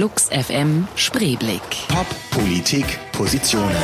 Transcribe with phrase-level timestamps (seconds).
[0.00, 1.60] Flux FM Spreeblick.
[1.88, 3.76] Pop, Politik, Positionen.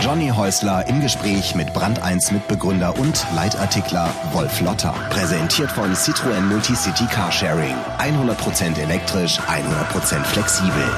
[0.00, 4.94] Johnny Häusler im Gespräch mit Brand 1 Mitbegründer und Leitartikler Wolf Lotter.
[5.10, 7.74] Präsentiert von Citroën Multicity Carsharing.
[7.98, 10.88] 100% elektrisch, 100% flexibel.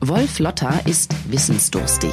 [0.00, 2.12] Wolf Lotter ist wissensdurstig.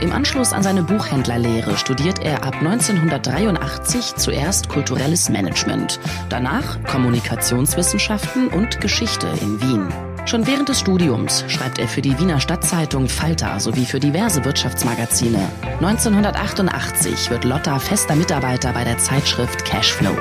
[0.00, 8.80] Im Anschluss an seine Buchhändlerlehre studiert er ab 1983 zuerst kulturelles Management, danach Kommunikationswissenschaften und
[8.80, 9.88] Geschichte in Wien.
[10.24, 15.46] Schon während des Studiums schreibt er für die Wiener Stadtzeitung Falter sowie für diverse Wirtschaftsmagazine.
[15.80, 20.16] 1988 wird Lotter fester Mitarbeiter bei der Zeitschrift Cashflow.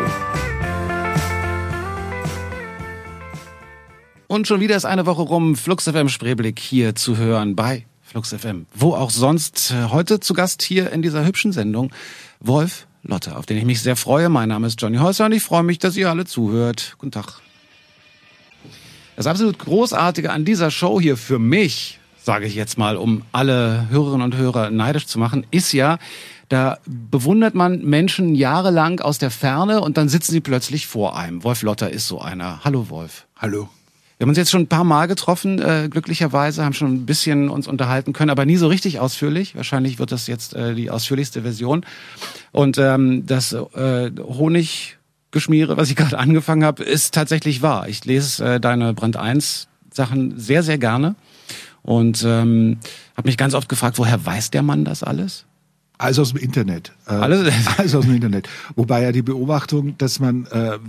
[4.27, 5.55] Und schon wieder ist eine Woche rum.
[5.55, 8.65] Flux FM Spreeblick hier zu hören bei Flux FM.
[8.73, 9.71] Wo auch sonst.
[9.91, 11.91] Heute zu Gast hier in dieser hübschen Sendung
[12.39, 14.29] Wolf Lotte, auf den ich mich sehr freue.
[14.29, 16.95] Mein Name ist Johnny Häuser und ich freue mich, dass ihr alle zuhört.
[16.97, 17.39] Guten Tag.
[19.15, 23.87] Das absolut Großartige an dieser Show hier für mich, sage ich jetzt mal, um alle
[23.91, 25.99] Hörerinnen und Hörer neidisch zu machen, ist ja,
[26.47, 31.43] da bewundert man Menschen jahrelang aus der Ferne und dann sitzen sie plötzlich vor einem.
[31.43, 32.63] Wolf Lotter ist so einer.
[32.63, 33.27] Hallo Wolf.
[33.37, 33.69] Hallo.
[34.19, 37.47] Wir haben uns jetzt schon ein paar Mal getroffen, äh, glücklicherweise, haben schon ein bisschen
[37.47, 39.55] uns unterhalten können, aber nie so richtig ausführlich.
[39.55, 41.85] Wahrscheinlich wird das jetzt äh, die ausführlichste Version.
[42.51, 47.87] Und ähm, das äh, Honiggeschmiere, was ich gerade angefangen habe, ist tatsächlich wahr.
[47.87, 51.15] Ich lese äh, deine Brand 1 Sachen sehr, sehr gerne
[51.81, 52.79] und ähm,
[53.15, 55.45] habe mich ganz oft gefragt, woher weiß der Mann das alles?
[55.99, 56.93] Alles aus dem Internet.
[57.07, 57.53] Äh, alles?
[57.77, 58.47] alles aus dem Internet.
[58.75, 60.79] Wobei ja die Beobachtung, dass man, äh,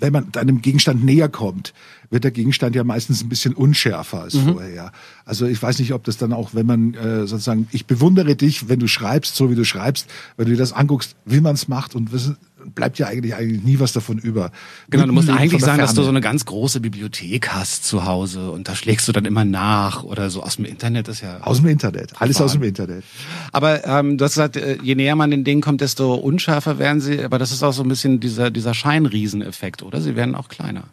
[0.00, 1.72] wenn man einem Gegenstand näher kommt,
[2.10, 4.54] wird der Gegenstand ja meistens ein bisschen unschärfer als mhm.
[4.54, 4.92] vorher.
[5.24, 8.68] Also ich weiß nicht, ob das dann auch, wenn man äh, sozusagen, ich bewundere dich,
[8.68, 11.68] wenn du schreibst, so wie du schreibst, wenn du dir das anguckst, wie man es
[11.68, 12.36] macht und wissen,
[12.74, 14.50] bleibt ja eigentlich eigentlich nie was davon über.
[14.90, 18.50] Genau, du musst eigentlich sagen, dass du so eine ganz große Bibliothek hast zu Hause
[18.50, 21.58] und da schlägst du dann immer nach oder so aus dem Internet ist ja aus
[21.58, 23.04] dem Internet, alles aus dem Internet.
[23.52, 27.00] Aber ähm, du hast gesagt, äh, je näher man den Dingen kommt, desto unschärfer werden
[27.00, 27.22] sie.
[27.22, 30.00] Aber das ist auch so ein bisschen dieser dieser Scheinrieseneffekt, oder?
[30.00, 30.84] Sie werden auch kleiner.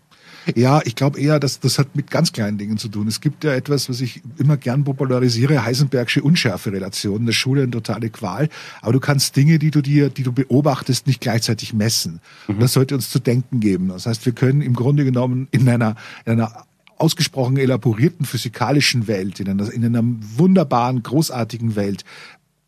[0.55, 3.07] Ja, ich glaube eher, dass das hat mit ganz kleinen Dingen zu tun.
[3.07, 7.25] Es gibt ja etwas, was ich immer gern popularisiere, Heisenbergsche Unschärferelation.
[7.25, 8.49] Das Schule eine totale Qual.
[8.81, 12.21] Aber du kannst Dinge, die du dir, die du beobachtest, nicht gleichzeitig messen.
[12.47, 12.55] Mhm.
[12.55, 13.89] Und das sollte uns zu denken geben.
[13.89, 15.95] Das heißt, wir können im Grunde genommen in einer,
[16.25, 16.65] in einer
[16.99, 22.03] ausgesprochen elaborierten physikalischen Welt, in einer, in einer wunderbaren, großartigen Welt,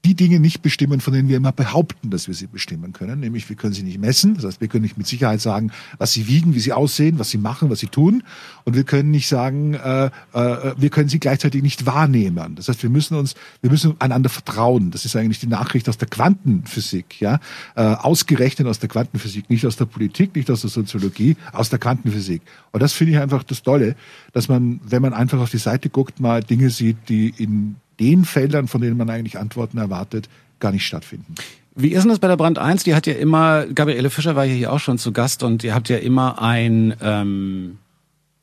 [0.04, 3.20] die Dinge nicht bestimmen, von denen wir immer behaupten, dass wir sie bestimmen können.
[3.20, 4.34] Nämlich, wir können sie nicht messen.
[4.34, 7.30] Das heißt, wir können nicht mit Sicherheit sagen, was sie wiegen, wie sie aussehen, was
[7.30, 8.24] sie machen, was sie tun.
[8.64, 12.56] Und wir können nicht sagen, äh, äh, wir können sie gleichzeitig nicht wahrnehmen.
[12.56, 14.90] Das heißt, wir müssen uns, wir müssen einander vertrauen.
[14.90, 17.40] Das ist eigentlich die Nachricht aus der Quantenphysik, ja,
[17.76, 21.78] äh, ausgerechnet aus der Quantenphysik, nicht aus der Politik, nicht aus der Soziologie, aus der
[21.78, 22.42] Quantenphysik.
[22.72, 23.96] Und das finde ich einfach das Tolle,
[24.34, 28.26] dass man, wenn man einfach auf die Seite guckt, mal Dinge sieht, die in den
[28.26, 30.28] Feldern, von denen man eigentlich Antworten erwartet,
[30.60, 31.36] gar nicht stattfinden.
[31.76, 32.84] Wie ist denn das bei der Brand 1?
[32.84, 35.88] Die hat ja immer, Gabriele Fischer war hier auch schon zu Gast und ihr habt
[35.88, 37.78] ja immer ein, ähm,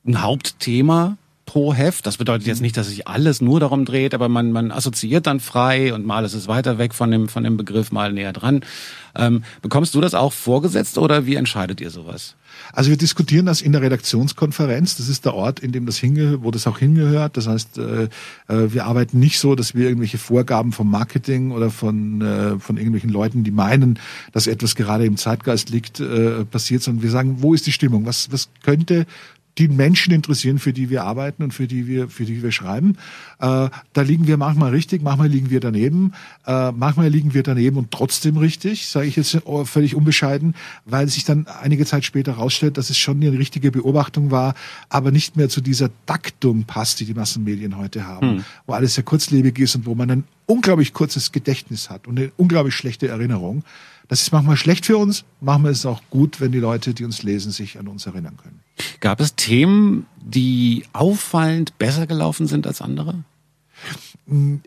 [0.06, 1.18] ein Hauptthema
[1.48, 2.04] pro Heft.
[2.04, 5.40] Das bedeutet jetzt nicht, dass sich alles nur darum dreht, aber man, man assoziiert dann
[5.40, 8.60] frei und mal ist es weiter weg von dem, von dem Begriff, mal näher dran.
[9.16, 12.34] Ähm, bekommst du das auch vorgesetzt oder wie entscheidet ihr sowas?
[12.74, 14.98] Also wir diskutieren das in der Redaktionskonferenz.
[14.98, 17.38] Das ist der Ort, in dem das hinge wo das auch hingehört.
[17.38, 18.08] Das heißt, äh, äh,
[18.48, 23.10] wir arbeiten nicht so, dass wir irgendwelche Vorgaben vom Marketing oder von, äh, von irgendwelchen
[23.10, 23.98] Leuten, die meinen,
[24.32, 28.04] dass etwas gerade im Zeitgeist liegt, äh, passiert, sondern wir sagen, wo ist die Stimmung?
[28.04, 29.06] Was, was könnte
[29.58, 32.96] die Menschen interessieren, für die wir arbeiten und für die wir, für die wir schreiben.
[33.40, 36.12] Äh, da liegen wir manchmal richtig, manchmal liegen wir daneben,
[36.46, 40.54] äh, manchmal liegen wir daneben und trotzdem richtig, sage ich jetzt völlig unbescheiden,
[40.84, 44.54] weil sich dann einige Zeit später herausstellt, dass es schon eine richtige Beobachtung war,
[44.88, 48.44] aber nicht mehr zu dieser Taktung passt, die die Massenmedien heute haben, hm.
[48.66, 52.30] wo alles sehr kurzlebig ist und wo man ein unglaublich kurzes Gedächtnis hat und eine
[52.36, 53.64] unglaublich schlechte Erinnerung.
[54.08, 57.04] Das ist manchmal schlecht für uns, manchmal ist es auch gut, wenn die Leute, die
[57.04, 58.60] uns lesen, sich an uns erinnern können.
[59.00, 63.22] Gab es Themen, die auffallend besser gelaufen sind als andere?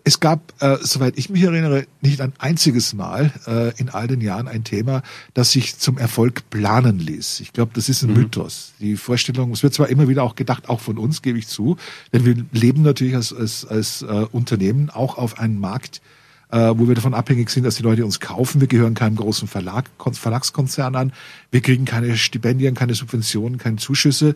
[0.04, 4.22] Es gab, äh, soweit ich mich erinnere, nicht ein einziges Mal äh, in all den
[4.22, 5.04] Jahren ein Thema,
[5.34, 7.42] das sich zum Erfolg planen ließ.
[7.42, 8.22] Ich glaube, das ist ein mhm.
[8.22, 8.74] Mythos.
[8.80, 11.78] Die Vorstellung, es wird zwar immer wieder auch gedacht, auch von uns, gebe ich zu,
[12.14, 16.02] denn wir leben natürlich als, als, als äh, Unternehmen auch auf einem Markt,
[16.52, 18.62] äh, wo wir davon abhängig sind, dass die Leute uns kaufen.
[18.62, 21.14] Wir gehören keinem großen Verlag, Verlagskonzern an.
[21.50, 24.36] Wir kriegen keine Stipendien, keine Subventionen, keine Zuschüsse.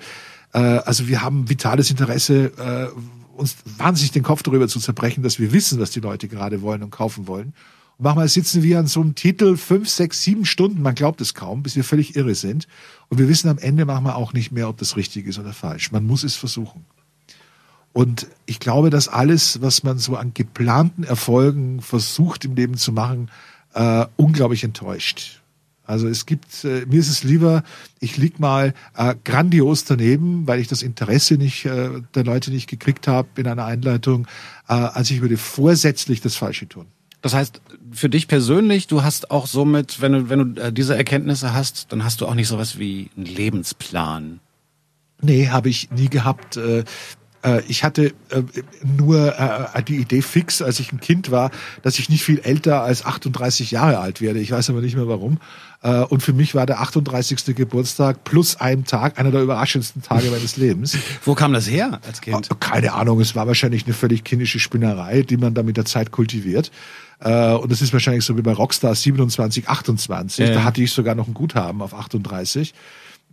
[0.54, 5.40] Äh, also wir haben vitales Interesse, äh, uns wahnsinnig den Kopf darüber zu zerbrechen, dass
[5.40, 7.54] wir wissen, was die Leute gerade wollen und kaufen wollen.
[7.98, 11.34] Und manchmal sitzen wir an so einem Titel fünf, sechs, sieben Stunden, man glaubt es
[11.34, 12.68] kaum, bis wir völlig irre sind.
[13.10, 15.92] Und wir wissen am Ende manchmal auch nicht mehr, ob das richtig ist oder falsch.
[15.92, 16.86] Man muss es versuchen.
[17.96, 22.92] Und ich glaube, dass alles, was man so an geplanten Erfolgen versucht im Leben zu
[22.92, 23.32] machen,
[23.74, 25.42] äh, unglaublich enttäuscht.
[25.86, 27.64] Also es gibt, äh, mir ist es lieber,
[28.02, 32.68] ich lieg mal äh, grandios daneben, weil ich das Interesse nicht äh, der Leute nicht
[32.68, 34.28] gekriegt habe in einer Einleitung,
[34.68, 36.88] äh, als ich würde vorsätzlich das Falsche tun.
[37.22, 37.62] Das heißt,
[37.94, 41.94] für dich persönlich, du hast auch somit, wenn du, wenn du äh, diese Erkenntnisse hast,
[41.94, 44.42] dann hast du auch nicht sowas wie einen Lebensplan.
[45.22, 46.58] Nee, habe ich nie gehabt.
[46.58, 46.84] Äh,
[47.46, 48.42] äh, ich hatte äh,
[48.98, 51.52] nur äh, die Idee fix, als ich ein Kind war,
[51.84, 54.40] dass ich nicht viel älter als 38 Jahre alt werde.
[54.40, 55.40] Ich weiß aber nicht mehr warum.
[56.10, 57.56] Und für mich war der 38.
[57.56, 60.98] Geburtstag plus ein Tag einer der überraschendsten Tage meines Lebens.
[61.24, 62.50] Wo kam das her als Kind?
[62.60, 66.10] Keine Ahnung, es war wahrscheinlich eine völlig kindische Spinnerei, die man da mit der Zeit
[66.10, 66.72] kultiviert.
[67.20, 70.48] Und das ist wahrscheinlich so wie bei Rockstar 27, 28.
[70.48, 70.56] Ja.
[70.56, 72.74] Da hatte ich sogar noch ein Guthaben auf 38.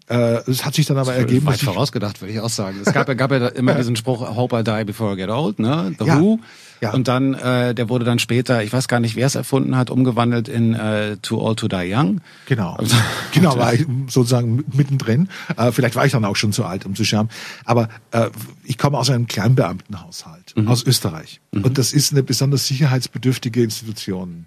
[0.09, 1.47] Äh, es hat sich dann aber ergeben.
[1.47, 2.81] Weit vorausgedacht, würde ich auch sagen.
[2.85, 5.95] Es gab, gab ja immer diesen Spruch, Hope I die before I get old, ne?
[5.99, 6.21] The ja.
[6.21, 6.41] Who.
[6.81, 6.93] Ja.
[6.93, 9.89] Und dann, äh, der wurde dann später, ich weiß gar nicht, wer es erfunden hat,
[9.89, 12.21] umgewandelt in äh, Too Old to Die Young.
[12.47, 12.75] Genau.
[12.75, 12.97] Also,
[13.33, 15.29] genau, war ich sozusagen mittendrin.
[15.57, 17.29] Äh, vielleicht war ich dann auch schon zu alt, um zu scherben.
[17.65, 18.31] Aber äh,
[18.65, 20.67] ich komme aus einem Kleinbeamtenhaushalt mhm.
[20.67, 21.41] aus Österreich.
[21.53, 21.65] Mhm.
[21.65, 24.47] Und das ist eine besonders sicherheitsbedürftige Institution.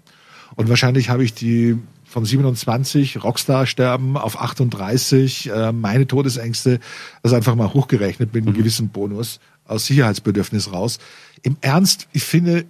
[0.56, 6.80] Und wahrscheinlich habe ich die von 27 Rockstar sterben auf 38, äh, meine Todesängste,
[7.22, 8.58] das einfach mal hochgerechnet mit einem mhm.
[8.58, 10.98] gewissen Bonus aus Sicherheitsbedürfnis raus.
[11.42, 12.64] Im Ernst, ich finde,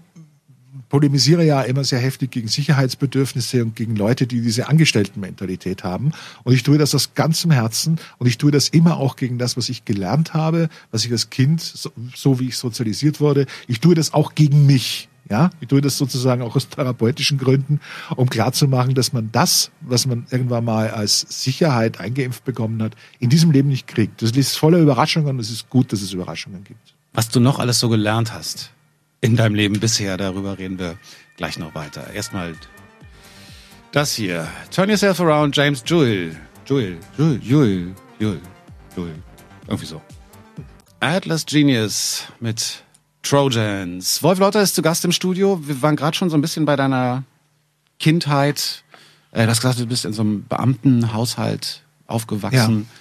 [0.89, 6.13] polemisiere ja immer sehr heftig gegen Sicherheitsbedürfnisse und gegen Leute, die diese Angestelltenmentalität haben.
[6.45, 9.57] Und ich tue das aus ganzem Herzen und ich tue das immer auch gegen das,
[9.57, 13.47] was ich gelernt habe, was ich als Kind, so, so wie ich sozialisiert wurde.
[13.67, 15.09] Ich tue das auch gegen mich.
[15.29, 17.81] Ja, ich tue das sozusagen auch aus therapeutischen Gründen,
[18.15, 23.29] um klarzumachen, dass man das, was man irgendwann mal als Sicherheit eingeimpft bekommen hat, in
[23.29, 24.23] diesem Leben nicht kriegt.
[24.23, 26.95] Das ist voller Überraschungen und es ist gut, dass es Überraschungen gibt.
[27.13, 28.71] Was du noch alles so gelernt hast
[29.21, 30.97] in deinem Leben bisher, darüber reden wir
[31.37, 32.13] gleich noch weiter.
[32.13, 32.55] Erstmal
[33.91, 34.47] das hier.
[34.71, 36.37] Turn yourself around, James Jewel.
[36.67, 38.41] Jewel, Jewel, Jewel, Jewel,
[38.97, 39.15] Jewel.
[39.67, 40.03] Irgendwie so.
[41.01, 42.85] Atlas Genius mit
[43.29, 44.23] Trojans.
[44.23, 45.61] Wolf Lotter ist zu Gast im Studio.
[45.67, 47.25] Wir waren gerade schon so ein bisschen bei deiner
[47.99, 48.85] Kindheit.
[49.33, 52.87] Äh, du hast gesagt, du bist in so einem Beamtenhaushalt aufgewachsen.
[52.89, 52.97] Ja.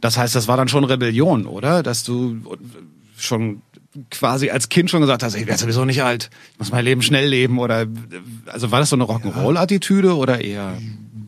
[0.00, 1.82] Das heißt, das war dann schon Rebellion, oder?
[1.82, 2.36] Dass du
[3.16, 3.62] schon
[4.10, 7.02] quasi als Kind schon gesagt hast, ich werde sowieso nicht alt, ich muss mein Leben
[7.02, 7.86] schnell leben oder
[8.46, 10.78] also war das so eine Rock'n'Roll-Attitüde oder eher?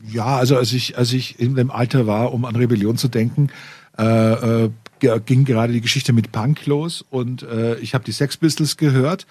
[0.08, 3.48] Ja, also als ich als ich in dem Alter war, um an Rebellion zu denken,
[3.98, 4.70] äh, äh,
[5.24, 9.26] ging gerade die Geschichte mit Punk los und äh, ich habe die Sex Pistols gehört,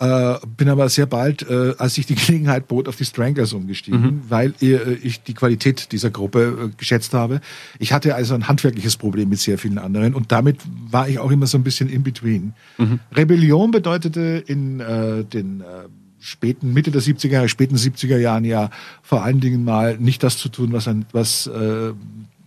[0.00, 4.00] äh, bin aber sehr bald, äh, als ich die Gelegenheit bot, auf die Stranglers umgestiegen,
[4.00, 4.22] mhm.
[4.28, 7.40] weil äh, ich die Qualität dieser Gruppe äh, geschätzt habe.
[7.78, 10.58] Ich hatte also ein handwerkliches Problem mit sehr vielen anderen und damit
[10.90, 12.54] war ich auch immer so ein bisschen in between.
[12.78, 12.98] Mhm.
[13.12, 15.62] Rebellion bedeutete in äh, den
[16.18, 18.70] späten Mitte der 70er Jahre, späten 70er Jahren ja
[19.02, 21.92] vor allen Dingen mal nicht das zu tun, was ein, was äh,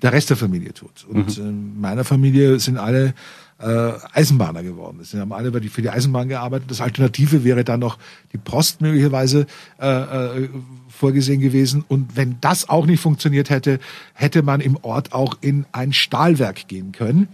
[0.02, 1.06] der Rest der Familie tut.
[1.10, 1.46] Und mhm.
[1.46, 3.14] in meiner Familie sind alle
[3.60, 5.00] äh, Eisenbahner geworden.
[5.04, 6.70] Sie haben alle für die Eisenbahn gearbeitet.
[6.70, 7.98] Das Alternative wäre dann noch
[8.34, 9.48] die Post möglicherweise
[9.80, 10.50] äh, äh,
[10.90, 11.84] vorgesehen gewesen.
[11.88, 13.80] Und wenn das auch nicht funktioniert hätte,
[14.14, 17.28] hätte man im Ort auch in ein Stahlwerk gehen können.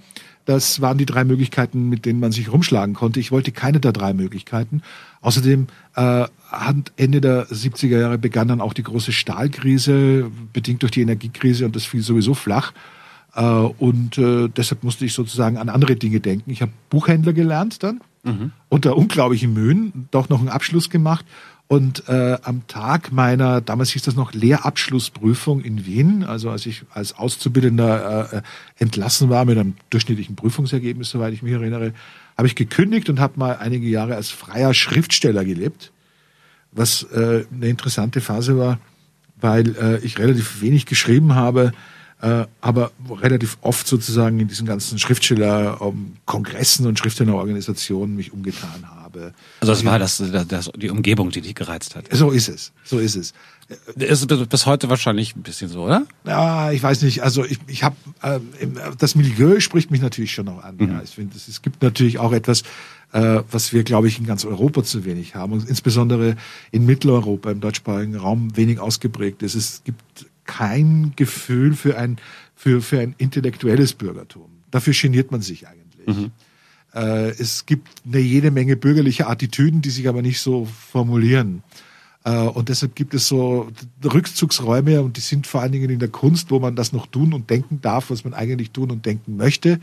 [0.45, 3.19] Das waren die drei Möglichkeiten, mit denen man sich rumschlagen konnte.
[3.19, 4.81] Ich wollte keine der drei Möglichkeiten.
[5.21, 6.25] Außerdem äh,
[6.95, 11.75] Ende der 70er Jahre begann dann auch die große Stahlkrise, bedingt durch die Energiekrise und
[11.75, 12.73] das fiel sowieso flach.
[13.35, 16.51] Äh, und äh, deshalb musste ich sozusagen an andere Dinge denken.
[16.51, 18.51] Ich habe Buchhändler gelernt dann, mhm.
[18.69, 21.25] unter unglaublichen Mühen, doch noch einen Abschluss gemacht
[21.67, 26.83] und äh, am Tag meiner, damals hieß das noch Lehrabschlussprüfung in Wien, also als ich
[26.93, 28.41] als Auszubildender äh,
[28.77, 31.93] entlassen war mit einem durchschnittlichen Prüfungsergebnis, soweit ich mich erinnere,
[32.37, 35.91] habe ich gekündigt und habe mal einige Jahre als freier Schriftsteller gelebt,
[36.75, 38.79] was äh, eine interessante Phase war,
[39.39, 41.73] weil äh, ich relativ wenig geschrieben habe,
[42.21, 49.33] äh, aber relativ oft sozusagen in diesen ganzen Schriftsteller-Kongressen und Schriftstellerorganisationen mich umgetan habe.
[49.59, 52.05] Also das war das, das, die Umgebung, die dich gereizt hat.
[52.11, 53.33] So ist es, so ist es.
[53.95, 56.05] Ist bis heute wahrscheinlich ein bisschen so, oder?
[56.25, 57.23] Ja, ich weiß nicht.
[57.23, 58.39] Also ich, ich habe äh,
[58.97, 60.77] das Milieu spricht mich natürlich schon noch an.
[60.77, 60.91] Mhm.
[60.91, 62.63] Ja, ich finde, es gibt natürlich auch etwas,
[63.13, 66.35] äh, was wir, glaube ich, in ganz Europa zu wenig haben und insbesondere
[66.71, 69.55] in Mitteleuropa, im deutschsprachigen Raum wenig ausgeprägt ist.
[69.55, 72.17] Es gibt kein Gefühl für ein,
[72.55, 74.49] für, für ein intellektuelles Bürgertum.
[74.71, 76.07] Dafür geniert man sich eigentlich.
[76.07, 76.31] Mhm.
[76.93, 81.63] Äh, es gibt eine jede Menge bürgerliche Attitüden, die sich aber nicht so formulieren.
[82.23, 83.71] Äh, und deshalb gibt es so
[84.03, 87.33] Rückzugsräume und die sind vor allen Dingen in der Kunst, wo man das noch tun
[87.33, 89.79] und denken darf, was man eigentlich tun und denken möchte,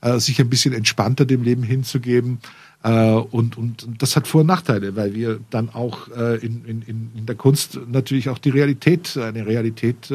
[0.00, 2.38] äh, sich ein bisschen entspannter dem Leben hinzugeben.
[2.82, 7.26] Äh, und, und, das hat Vor- und Nachteile, weil wir dann auch in, in, in
[7.26, 10.10] der Kunst natürlich auch die Realität, eine Realität,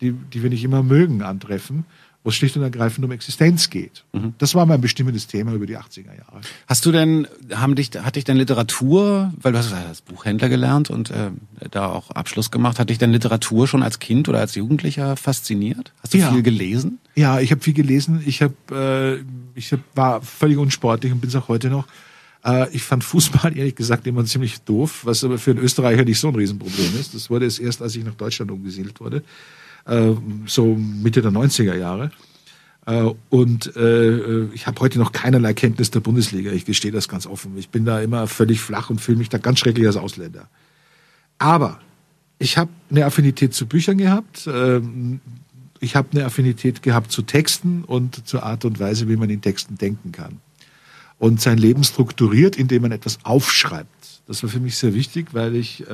[0.00, 1.84] die, die wir nicht immer mögen, antreffen
[2.24, 4.02] wo es schlicht und ergreifend um Existenz geht.
[4.14, 4.32] Mhm.
[4.38, 6.40] Das war mein bestimmendes Thema über die 80er Jahre.
[6.66, 10.88] Hast du denn, haben dich, hat dich denn Literatur, weil du hast als Buchhändler gelernt
[10.88, 11.30] und äh,
[11.70, 15.92] da auch Abschluss gemacht, hat dich denn Literatur schon als Kind oder als Jugendlicher fasziniert?
[16.02, 16.32] Hast du ja.
[16.32, 16.98] viel gelesen?
[17.14, 18.22] Ja, ich habe viel gelesen.
[18.24, 19.16] Ich hab, äh,
[19.54, 21.86] ich hab, war völlig unsportlich und bin es auch heute noch.
[22.42, 26.18] Äh, ich fand Fußball ehrlich gesagt immer ziemlich doof, was aber für einen Österreicher nicht
[26.18, 27.14] so ein Riesenproblem ist.
[27.14, 29.22] Das wurde es erst, als ich nach Deutschland umgesiedelt wurde.
[29.86, 30.12] Äh,
[30.46, 32.10] so Mitte der 90er Jahre.
[32.86, 36.52] Äh, und äh, ich habe heute noch keinerlei Kenntnis der Bundesliga.
[36.52, 37.56] Ich gestehe das ganz offen.
[37.56, 40.48] Ich bin da immer völlig flach und fühle mich da ganz schrecklich als Ausländer.
[41.38, 41.80] Aber
[42.38, 44.48] ich habe eine Affinität zu Büchern gehabt.
[44.52, 45.20] Ähm,
[45.80, 49.40] ich habe eine Affinität gehabt zu Texten und zur Art und Weise, wie man in
[49.42, 50.40] Texten denken kann.
[51.18, 53.88] Und sein Leben strukturiert, indem man etwas aufschreibt.
[54.26, 55.84] Das war für mich sehr wichtig, weil ich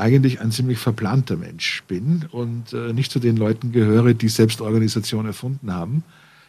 [0.00, 5.26] eigentlich ein ziemlich verplanter Mensch bin und äh, nicht zu den Leuten gehöre, die Selbstorganisation
[5.26, 6.02] erfunden haben.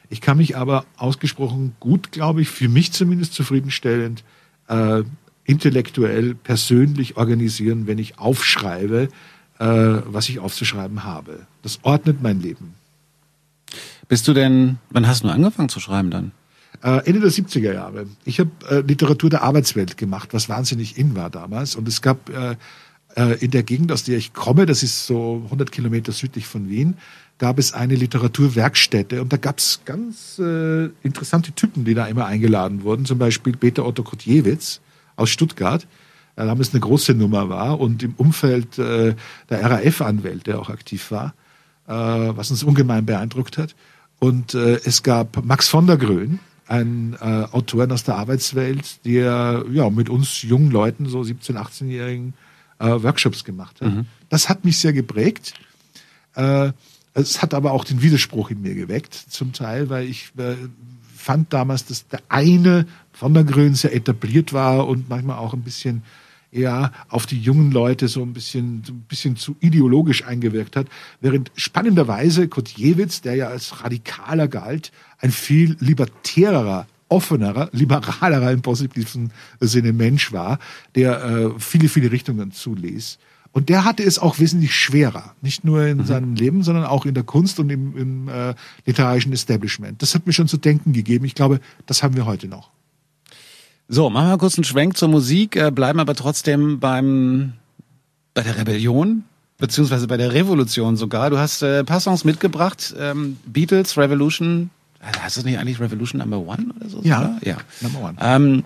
[0.09, 4.23] Ich kann mich aber ausgesprochen gut, glaube ich, für mich zumindest zufriedenstellend
[4.67, 5.03] äh,
[5.45, 9.09] intellektuell, persönlich organisieren, wenn ich aufschreibe,
[9.59, 11.45] äh, was ich aufzuschreiben habe.
[11.61, 12.73] Das ordnet mein Leben.
[14.07, 16.31] Bist du denn, wann hast du angefangen zu schreiben dann?
[16.83, 18.07] Äh, Ende der 70er Jahre.
[18.25, 21.75] Ich habe äh, Literatur der Arbeitswelt gemacht, was wahnsinnig in war damals.
[21.75, 22.55] Und es gab äh,
[23.15, 26.95] in der Gegend, aus der ich komme, das ist so 100 Kilometer südlich von Wien,
[27.41, 32.27] gab es eine Literaturwerkstätte und da gab es ganz äh, interessante Typen, die da immer
[32.27, 33.05] eingeladen wurden.
[33.05, 34.79] Zum Beispiel Peter Otto Kotjewitz
[35.15, 35.87] aus Stuttgart,
[36.37, 39.15] der damals eine große Nummer war und im Umfeld äh,
[39.49, 41.33] der RAF-Anwälte auch aktiv war,
[41.87, 43.75] äh, was uns ungemein beeindruckt hat.
[44.19, 49.65] Und äh, es gab Max von der Grön, ein äh, Autor aus der Arbeitswelt, der
[49.71, 52.35] ja mit uns jungen Leuten, so 17-, 18-Jährigen,
[52.81, 53.93] äh, Workshops gemacht hat.
[53.93, 54.05] Mhm.
[54.29, 55.53] Das hat mich sehr geprägt.
[56.35, 56.71] Äh,
[57.13, 60.55] es hat aber auch den Widerspruch in mir geweckt, zum Teil, weil ich äh,
[61.15, 65.61] fand damals, dass der eine von der Grün sehr etabliert war und manchmal auch ein
[65.61, 66.03] bisschen
[66.51, 70.87] eher auf die jungen Leute so ein bisschen, so ein bisschen zu ideologisch eingewirkt hat,
[71.21, 79.31] während spannenderweise Kotjewitz, der ja als radikaler galt, ein viel libertärerer offenerer, liberalerer im positiven
[79.59, 80.59] Sinne Mensch war,
[80.95, 83.19] der äh, viele, viele Richtungen zuließ.
[83.51, 86.05] Und der hatte es auch wesentlich schwerer, nicht nur in mhm.
[86.05, 90.01] seinem Leben, sondern auch in der Kunst und im, im äh, literarischen Establishment.
[90.01, 91.25] Das hat mir schon zu denken gegeben.
[91.25, 92.69] Ich glaube, das haben wir heute noch.
[93.89, 97.53] So, machen wir kurz einen Schwenk zur Musik, äh, bleiben aber trotzdem beim
[98.33, 99.25] bei der Rebellion
[99.57, 101.29] beziehungsweise bei der Revolution sogar.
[101.29, 106.39] Du hast äh, paar Songs mitgebracht, ähm, Beatles, Revolution, Heißt das nicht eigentlich Revolution Number
[106.39, 107.01] One oder so?
[107.03, 107.39] Ja, oder?
[107.43, 107.57] ja.
[107.81, 108.17] Number One.
[108.21, 108.63] Ähm,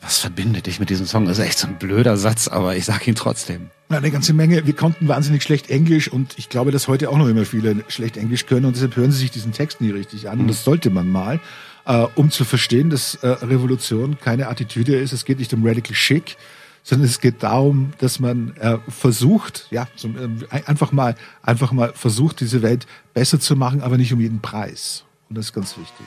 [0.00, 1.26] was verbindet dich mit diesem Song?
[1.26, 3.70] Das ist echt so ein blöder Satz, aber ich sage ihn trotzdem.
[3.90, 4.64] Ja, eine ganze Menge.
[4.64, 8.16] Wir konnten wahnsinnig schlecht Englisch und ich glaube, dass heute auch noch immer viele schlecht
[8.16, 10.38] Englisch können und deshalb hören sie sich diesen Text nie richtig an.
[10.38, 11.40] Und das sollte man mal,
[11.86, 15.12] äh, um zu verstehen, dass äh, Revolution keine Attitüde ist.
[15.12, 16.36] Es geht nicht um Radical Chic,
[16.86, 21.92] sondern es geht darum, dass man äh, versucht, ja, zum, äh, einfach mal, einfach mal
[21.92, 25.02] versucht, diese Welt besser zu machen, aber nicht um jeden Preis.
[25.28, 26.06] Und das ist ganz wichtig.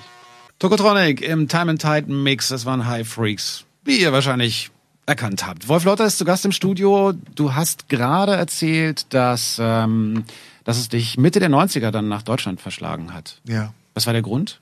[0.58, 4.72] Tokotronic im Time and Tide Mix, das waren High Freaks, wie ihr wahrscheinlich
[5.06, 5.68] erkannt habt.
[5.68, 7.12] Wolf Lotter ist zu Gast im Studio.
[7.36, 10.24] Du hast gerade erzählt, dass, ähm,
[10.64, 13.42] dass es dich Mitte der 90er dann nach Deutschland verschlagen hat.
[13.46, 13.74] Ja.
[13.96, 14.62] Was war der Grund?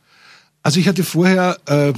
[0.64, 1.94] Also ich hatte vorher, äh,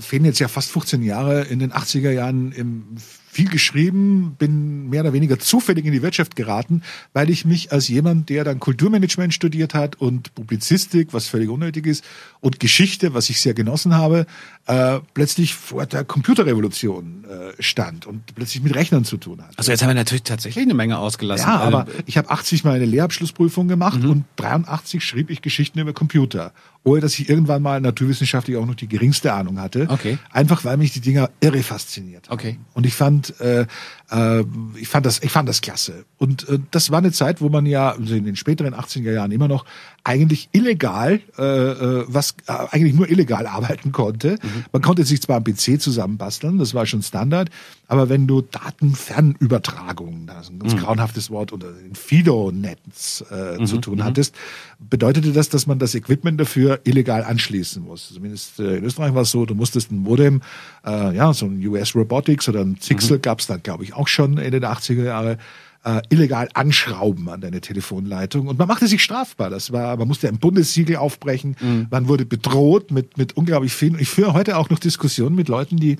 [0.00, 2.96] fehlen jetzt ja fast 15 Jahre, in den 80er Jahren im
[3.34, 7.88] viel geschrieben, bin mehr oder weniger zufällig in die Wirtschaft geraten, weil ich mich als
[7.88, 12.04] jemand, der dann Kulturmanagement studiert hat und Publizistik, was völlig unnötig ist,
[12.40, 14.26] und Geschichte, was ich sehr genossen habe,
[14.66, 19.50] äh, plötzlich vor der Computerrevolution äh, stand und plötzlich mit Rechnern zu tun hat.
[19.56, 21.48] Also jetzt haben wir natürlich tatsächlich eine Menge ausgelassen.
[21.48, 24.10] Ja, aber ich habe 80 mal eine Lehrabschlussprüfung gemacht mhm.
[24.10, 26.52] und 83 schrieb ich Geschichten über Computer
[26.84, 29.86] ohne dass ich irgendwann mal naturwissenschaftlich auch noch die geringste Ahnung hatte.
[29.88, 30.18] Okay.
[30.30, 32.34] Einfach weil mich die Dinger irre fasziniert haben.
[32.34, 32.58] Okay.
[32.74, 33.66] Und ich fand, äh,
[34.10, 34.44] äh,
[34.76, 36.04] ich fand das, ich fand das klasse.
[36.18, 39.32] Und äh, das war eine Zeit, wo man ja also in den späteren 80er Jahren
[39.32, 39.64] immer noch
[40.04, 44.32] eigentlich illegal, äh, äh, was äh, eigentlich nur illegal arbeiten konnte.
[44.42, 44.64] Mhm.
[44.70, 47.48] Man konnte sich zwar am PC zusammenbasteln, das war schon Standard,
[47.88, 54.04] aber wenn du Datenfernübertragungen, also ein ganz grauenhaftes Wort, oder in Fido-Netz äh, zu tun
[54.04, 54.34] hattest,
[54.78, 58.10] bedeutete das, dass man das Equipment dafür illegal anschließen muss.
[58.12, 60.42] Zumindest äh, in Österreich war es so, du musstest ein Modem,
[60.84, 64.08] äh, ja, so ein US Robotics oder ein Zixel gab es dann, glaube ich, auch
[64.08, 65.38] schon Ende der 80er Jahre,
[65.84, 68.48] äh, illegal anschrauben an deine Telefonleitung.
[68.48, 69.50] Und man machte sich strafbar.
[69.50, 71.56] Das war, man musste ein Bundessiegel aufbrechen,
[71.90, 73.98] man wurde bedroht mit, mit unglaublich vielen.
[73.98, 75.98] Ich führe heute auch noch Diskussionen mit Leuten, die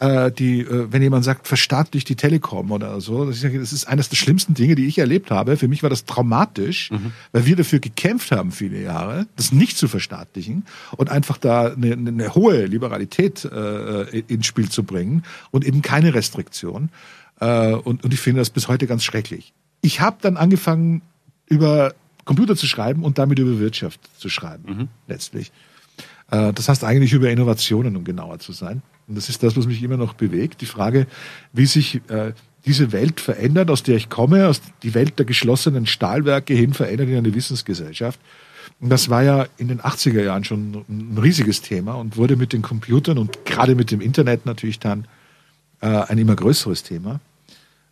[0.00, 3.86] äh, die, äh, wenn jemand sagt, verstaatlicht die Telekom oder so, das ist, das ist
[3.86, 5.58] eines der schlimmsten Dinge, die ich erlebt habe.
[5.58, 6.90] Für mich war das traumatisch,
[7.32, 10.64] weil wir dafür gekämpft haben viele Jahre, das nicht zu verstaatlichen
[10.96, 16.14] und einfach da eine, eine hohe Liberalität äh, ins Spiel zu bringen und eben keine
[16.14, 16.88] Restriktion.
[17.40, 19.52] Äh, und, und ich finde das bis heute ganz schrecklich.
[19.82, 21.02] Ich habe dann angefangen,
[21.46, 21.94] über
[22.24, 25.50] Computer zu schreiben und damit über Wirtschaft zu schreiben, letztlich.
[26.30, 28.82] Äh, Das heißt eigentlich über Innovationen, um genauer zu sein.
[29.08, 30.60] Und das ist das, was mich immer noch bewegt.
[30.60, 31.06] Die Frage,
[31.52, 32.32] wie sich äh,
[32.66, 37.08] diese Welt verändert, aus der ich komme, aus die Welt der geschlossenen Stahlwerke hin verändert
[37.08, 38.20] in eine Wissensgesellschaft.
[38.80, 42.52] Und das war ja in den 80er Jahren schon ein riesiges Thema und wurde mit
[42.52, 45.06] den Computern und gerade mit dem Internet natürlich dann
[45.80, 47.20] äh, ein immer größeres Thema.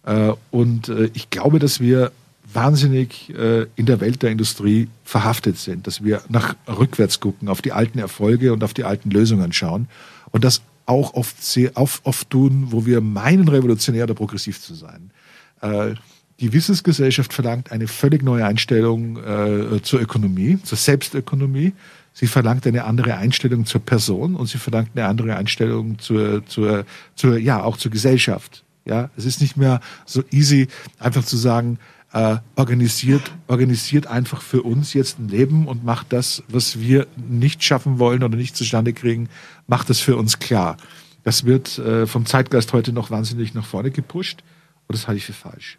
[0.05, 2.12] Äh, und äh, ich glaube, dass wir
[2.52, 7.61] wahnsinnig äh, in der Welt der Industrie verhaftet sind, dass wir nach rückwärts gucken, auf
[7.61, 9.87] die alten Erfolge und auf die alten Lösungen schauen
[10.31, 14.73] und das auch oft sehr oft, oft tun, wo wir meinen, revolutionär oder progressiv zu
[14.73, 15.11] sein.
[16.40, 19.19] Die Wissensgesellschaft verlangt eine völlig neue Einstellung
[19.83, 21.75] zur Ökonomie, zur Selbstökonomie.
[22.14, 26.87] Sie verlangt eine andere Einstellung zur Person und sie verlangt eine andere Einstellung zur, zur,
[27.14, 28.64] zur ja, auch zur Gesellschaft.
[28.88, 30.68] Ja, es ist nicht mehr so easy,
[30.99, 31.78] einfach zu sagen,
[32.12, 37.62] äh, organisiert, organisiert einfach für uns jetzt ein Leben und macht das, was wir nicht
[37.62, 39.28] schaffen wollen oder nicht zustande kriegen,
[39.66, 40.78] macht das für uns klar.
[41.23, 44.42] Das wird äh, vom Zeitgeist heute noch wahnsinnig nach vorne gepusht
[44.87, 45.78] und das halte ich für falsch.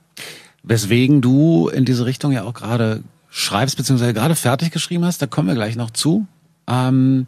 [0.61, 5.27] Weswegen du in diese Richtung ja auch gerade schreibst, beziehungsweise gerade fertig geschrieben hast, da
[5.27, 6.27] kommen wir gleich noch zu.
[6.67, 7.25] Ähm,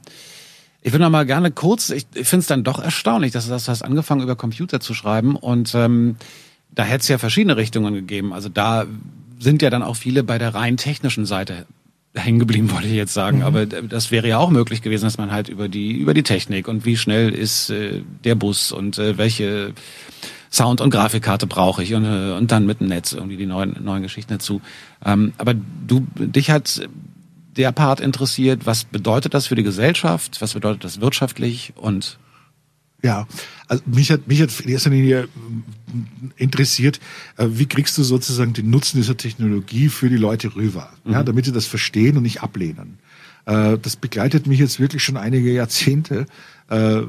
[0.82, 3.68] ich würde noch mal gerne kurz, ich, finde es dann doch erstaunlich, dass du das
[3.68, 6.16] hast angefangen über Computer zu schreiben und ähm,
[6.74, 8.34] da hätte es ja verschiedene Richtungen gegeben.
[8.34, 8.86] Also da
[9.40, 11.66] sind ja dann auch viele bei der rein technischen Seite
[12.16, 13.44] hängen geblieben, wollte ich jetzt sagen.
[13.44, 16.68] Aber das wäre ja auch möglich gewesen, dass man halt über die über die Technik
[16.68, 19.74] und wie schnell ist äh, der Bus und äh, welche
[20.52, 23.78] Sound- und Grafikkarte brauche ich und, äh, und dann mit dem Netz irgendwie die neuen
[23.84, 24.62] neuen Geschichten dazu.
[25.06, 26.82] Ähm, aber du dich hat
[27.58, 32.18] der Part interessiert, was bedeutet das für die Gesellschaft, was bedeutet das wirtschaftlich und
[33.04, 33.28] Ja,
[33.68, 37.00] also mich hat, mich hat in erster Linie mm, interessiert,
[37.38, 41.46] äh, wie kriegst du sozusagen den Nutzen dieser Technologie für die Leute rüber, ja, damit
[41.46, 43.00] sie das verstehen und nicht ablehnen.
[43.46, 46.26] Äh, Das begleitet mich jetzt wirklich schon einige Jahrzehnte,
[46.70, 47.02] äh,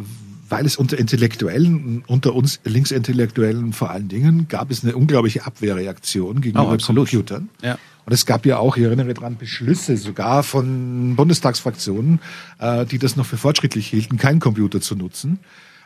[0.48, 6.40] weil es unter Intellektuellen, unter uns Linksintellektuellen vor allen Dingen, gab es eine unglaubliche Abwehrreaktion
[6.40, 6.84] gegenüber Oh.
[6.84, 7.48] Computern.
[7.62, 7.78] Ja.
[8.04, 12.20] Und es gab ja auch, ich erinnere dran, Beschlüsse sogar von Bundestagsfraktionen,
[12.58, 15.38] äh, die das noch für fortschrittlich hielten, keinen Computer zu nutzen.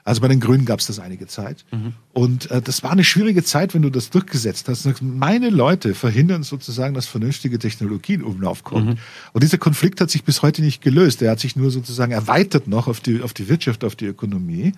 [0.07, 1.65] Also bei den Grünen gab es das einige Zeit.
[2.13, 5.03] Und äh, das war eine schwierige Zeit, wenn du das durchgesetzt hast.
[5.03, 8.91] Meine Leute verhindern sozusagen, dass vernünftige Technologie in Umlauf kommt.
[9.33, 11.23] Und dieser Konflikt hat sich bis heute nicht gelöst.
[11.23, 14.75] Der hat sich nur sozusagen erweitert noch auf die, auf die Wirtschaft, auf die Ökonomie.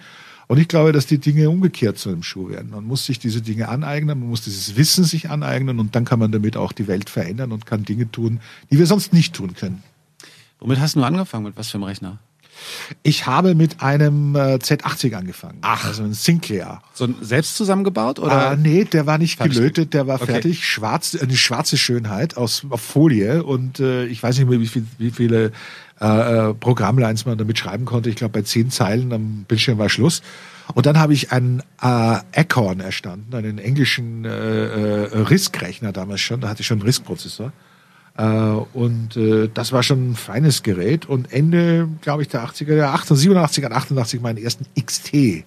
[0.49, 2.71] Und ich glaube, dass die Dinge umgekehrt zu einem Schuh werden.
[2.71, 6.19] Man muss sich diese Dinge aneignen, man muss dieses Wissen sich aneignen und dann kann
[6.19, 9.55] man damit auch die Welt verändern und kann Dinge tun, die wir sonst nicht tun
[9.55, 9.83] können.
[10.59, 11.45] womit hast du angefangen?
[11.45, 12.19] Mit was für einem Rechner?
[13.05, 15.59] Ich habe mit einem äh, Z80 angefangen.
[15.61, 15.85] Ach.
[15.85, 16.83] Also ein Sinclair.
[16.93, 18.51] So ein selbst zusammengebaut oder?
[18.51, 19.55] Ah, nee, der war nicht Fertig.
[19.55, 20.33] gelötet, der war Okay.
[20.33, 20.65] fertig.
[20.67, 24.85] Schwarz, eine schwarze Schönheit aus auf Folie und äh, ich weiß nicht mehr, wie, viel,
[24.99, 25.53] wie viele
[26.01, 28.09] äh, äh, Programmlines man damit schreiben konnte.
[28.09, 30.23] Ich glaube, bei zehn Zeilen am Bildschirm war Schluss.
[30.75, 36.41] Und dann habe ich einen äh, Acorn erstanden, einen englischen äh, äh, RISC-Rechner damals schon.
[36.41, 37.53] Da hatte ich schon einen RISC-Prozessor.
[38.17, 41.07] Äh, und äh, das war schon ein feines Gerät.
[41.07, 45.15] Und Ende, glaube ich, der 80er, der 88, 87, 88 meinen ersten XT.
[45.15, 45.45] Äh,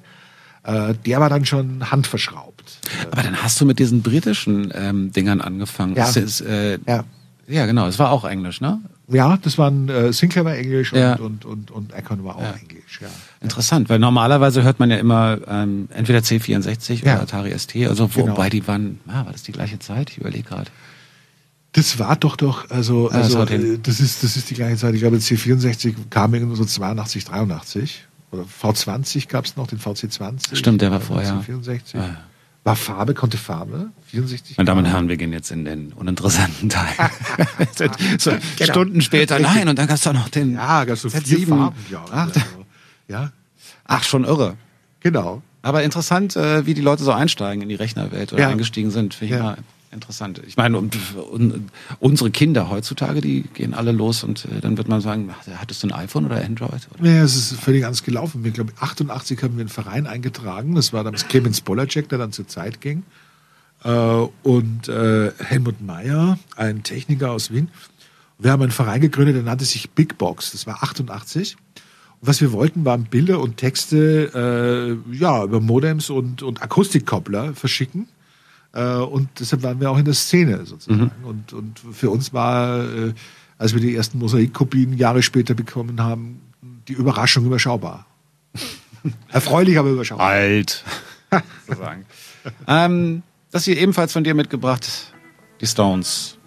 [0.63, 2.79] der war dann schon handverschraubt.
[3.11, 5.95] Aber dann hast du mit diesen britischen ähm, Dingern angefangen.
[5.95, 6.05] Ja.
[6.05, 7.03] Das ist, äh, Ja.
[7.47, 7.87] ja, genau.
[7.87, 8.79] Es war auch Englisch, ne?
[9.11, 11.15] Ja, das waren äh, Sinclair war Englisch Ja.
[11.15, 12.53] und, und, und, und Acorn war auch Ja.
[12.53, 12.99] Englisch.
[13.01, 13.07] Ja.
[13.41, 17.13] Interessant, weil normalerweise hört man ja immer ähm, entweder C64 Ja.
[17.13, 18.31] oder Atari ST, also Genau.
[18.33, 20.09] wobei die waren, ah, war das die gleiche Zeit?
[20.11, 20.71] Ich überlege gerade.
[21.73, 23.75] Das war doch doch, also, das also hin.
[23.75, 24.93] äh, das ist das ist die gleiche Zeit.
[24.93, 30.55] Ich glaube, C64 kam irgendwo so 82, 83 oder V20 gab es noch, den VC20.
[30.55, 31.41] Stimmt, der war vorher.
[31.47, 31.95] C64.
[31.95, 32.17] Ja.
[32.63, 33.89] War Farbe, konnte Farbe.
[34.11, 34.57] 64.
[34.57, 36.93] Meine Damen und Herren, wir gehen jetzt in den uninteressanten Teil.
[38.19, 38.71] so, Genau.
[38.71, 41.47] Stunden später, nein, und dann gab's doch noch den Ja, gab so vier Z7.
[41.47, 42.05] Farben, ja.
[42.11, 42.39] Ach, Also,
[43.07, 43.31] ja,
[43.85, 44.57] ach, schon irre.
[44.99, 45.41] genau.
[45.63, 48.49] Aber interessant, äh, wie die Leute so einsteigen in die Rechnerwelt oder Ja.
[48.49, 49.13] eingestiegen sind.
[49.13, 49.57] Finde ich Ja.
[49.91, 50.41] Interessant.
[50.47, 54.87] Ich meine, und, und, unsere Kinder heutzutage, die gehen alle los und äh, dann wird
[54.87, 56.87] man sagen, hattest du ein iPhone oder Android?
[56.93, 57.09] Oder?
[57.09, 58.43] Ja, es ist völlig anders gelaufen.
[58.43, 60.75] Wir, glaube 88 haben wir einen Verein eingetragen.
[60.75, 63.03] Das war damals Clemens Polacek, der dann zur Zeit ging.
[63.83, 63.89] Äh,
[64.43, 67.69] und äh, Helmut Meyer, ein Techniker aus Wien.
[68.39, 70.51] Wir haben einen Verein gegründet, der nannte sich Big Box.
[70.51, 71.57] Das war 88.
[72.19, 77.53] Und was wir wollten, waren Bilder und Texte äh, ja, über Modems und, und Akustikkoppler
[77.53, 78.07] verschicken.
[78.73, 81.11] Äh, und deshalb waren wir auch in der Szene sozusagen.
[81.23, 83.13] Und, und für uns war, äh,
[83.57, 86.41] als wir die ersten Mosaikkopien Jahre später bekommen haben,
[86.87, 88.05] die Überraschung überschaubar.
[89.29, 90.27] Erfreulich, aber überschaubar.
[90.27, 90.83] Alt.
[91.67, 92.05] sozusagen.
[92.67, 95.13] ähm, das hier ebenfalls von dir mitgebracht,
[95.59, 96.37] die Stones.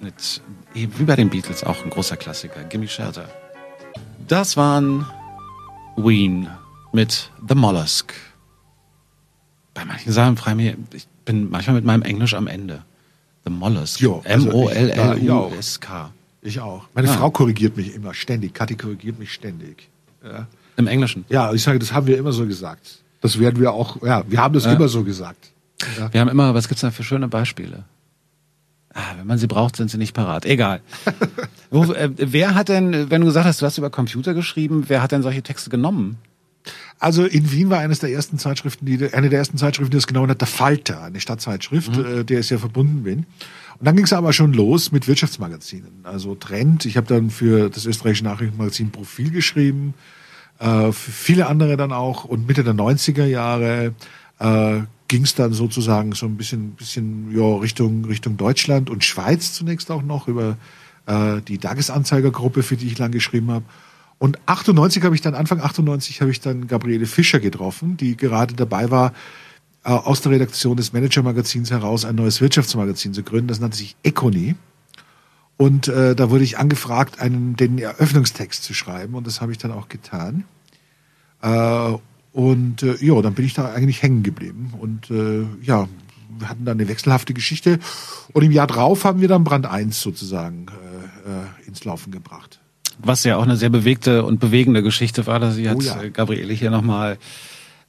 [0.00, 0.40] Mit,
[0.74, 3.28] wie bei den Beatles, auch ein großer Klassiker, Gimme Shelter.
[4.28, 5.04] Das waren
[5.96, 6.48] Ween
[6.92, 8.14] mit The Mollusk.
[9.78, 12.82] Bei manchen Sachen frage ich mich, ich bin manchmal mit meinem Englisch am Ende.
[13.44, 14.02] The Mollusk.
[14.24, 16.10] Also M-O-L-L-U-S-K.
[16.42, 16.84] Ich auch.
[16.94, 17.12] Meine Ah.
[17.16, 18.54] Frau korrigiert mich immer ständig.
[18.54, 19.88] Kathi korrigiert mich ständig.
[20.24, 20.46] Ja.
[20.76, 21.24] Im Englischen.
[21.28, 22.98] ja, ich sage, das haben wir immer so gesagt.
[23.20, 24.72] Das werden wir auch, ja, wir haben das Ja.
[24.74, 25.50] immer so gesagt.
[25.98, 26.12] Ja.
[26.12, 27.84] Wir haben immer, was gibt's da für schöne Beispiele?
[28.94, 30.44] Ah, wenn man sie braucht, sind sie nicht parat.
[30.44, 30.80] Egal.
[31.70, 35.12] Äh, wer hat denn, wenn du gesagt hast, du hast über Computer geschrieben, wer hat
[35.12, 36.16] denn solche Texte genommen?
[36.98, 40.06] Also in Wien war eines der ersten Zeitschriften, die eine der ersten Zeitschriften, die das
[40.06, 43.18] genommen hat, der Falter, eine Stadtzeitschrift, äh, der ich sehr verbunden bin.
[43.18, 46.00] Und dann ging es aber schon los mit Wirtschaftsmagazinen.
[46.02, 46.84] Also Trend.
[46.86, 49.94] Ich habe dann für das österreichische Nachrichtenmagazin Profil geschrieben,
[50.58, 52.24] äh, für viele andere dann auch.
[52.24, 53.94] Und Mitte der 90er Jahre
[54.40, 59.52] äh, ging es dann sozusagen so ein bisschen, bisschen ja, Richtung, Richtung Deutschland und Schweiz
[59.52, 60.56] zunächst auch noch über
[61.06, 63.64] äh, die Tagesanzeigergruppe, für die ich lang geschrieben habe.
[64.18, 68.54] Und 98 habe ich dann, Anfang 98 habe ich dann Gabriele Fischer getroffen, die gerade
[68.54, 69.12] dabei war,
[69.84, 73.48] äh, aus der Redaktion des Manager-Magazins heraus ein neues Wirtschaftsmagazin zu gründen.
[73.48, 74.56] Das nannte sich Econi.
[75.56, 79.14] Und äh, da wurde ich angefragt, einen, den Eröffnungstext zu schreiben.
[79.14, 80.44] Und das habe ich dann auch getan.
[81.42, 81.94] Äh,
[82.32, 84.72] und äh, ja, dann bin ich da eigentlich hängen geblieben.
[84.78, 85.88] Und äh, ja,
[86.38, 87.78] wir hatten dann eine wechselhafte Geschichte.
[88.32, 92.57] Und im Jahr drauf haben wir dann Brand 1 sozusagen äh, äh, ins Laufen gebracht.
[92.98, 96.02] Was ja auch eine sehr bewegte und bewegende Geschichte war, dass sie hat Oh ja.
[96.02, 97.18] äh, Gabriele hier nochmal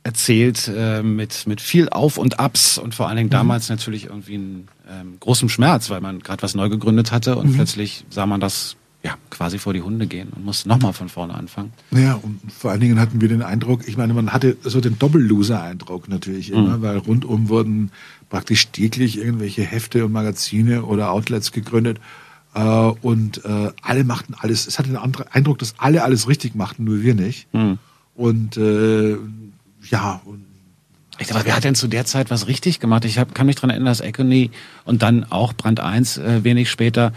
[0.04, 3.19] erzählt, äh, mit, mit viel Auf und Abs und vor allen Mhm.
[3.19, 7.32] Dingen damals natürlich irgendwie einen ähm, großen Schmerz, weil man gerade was neu gegründet hatte
[7.34, 7.38] Mhm.
[7.41, 11.08] und plötzlich sah man das ja quasi vor die Hunde gehen und musste nochmal von
[11.10, 11.72] vorne anfangen.
[11.91, 14.98] Ja, und vor allen Dingen hatten wir den Eindruck, ich meine, man hatte so den
[15.00, 17.91] Doppel-Loser-Eindruck natürlich immer, weil rundum wurden
[18.30, 22.00] praktisch täglich irgendwelche Hefte und Magazine oder Outlets gegründet.
[22.60, 26.84] Äh, und äh, alle machten alles, es hatte den Eindruck, dass alle alles richtig machten,
[26.84, 27.48] nur wir nicht.
[28.15, 29.15] Und äh,
[29.89, 30.45] ja, und
[31.19, 33.06] Ich dachte, wer hat denn zu der Zeit was richtig gemacht?
[33.06, 34.52] Ich hab, kann mich dran erinnern, dass Econy
[34.86, 37.13] und dann auch Brand 1 äh, wenig später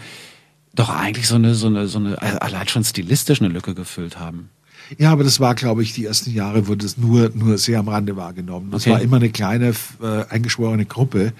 [0.75, 4.17] doch eigentlich so eine, so eine, so eine, äh, allein schon stilistisch eine Lücke gefüllt
[4.19, 4.49] haben.
[4.97, 7.87] Ja, aber das war, glaube ich, die ersten Jahre wurde es nur, nur sehr am
[7.87, 8.71] Rande wahrgenommen.
[8.71, 8.91] Das Okay.
[8.91, 11.31] war immer eine kleine, äh, eingeschworene Gruppe.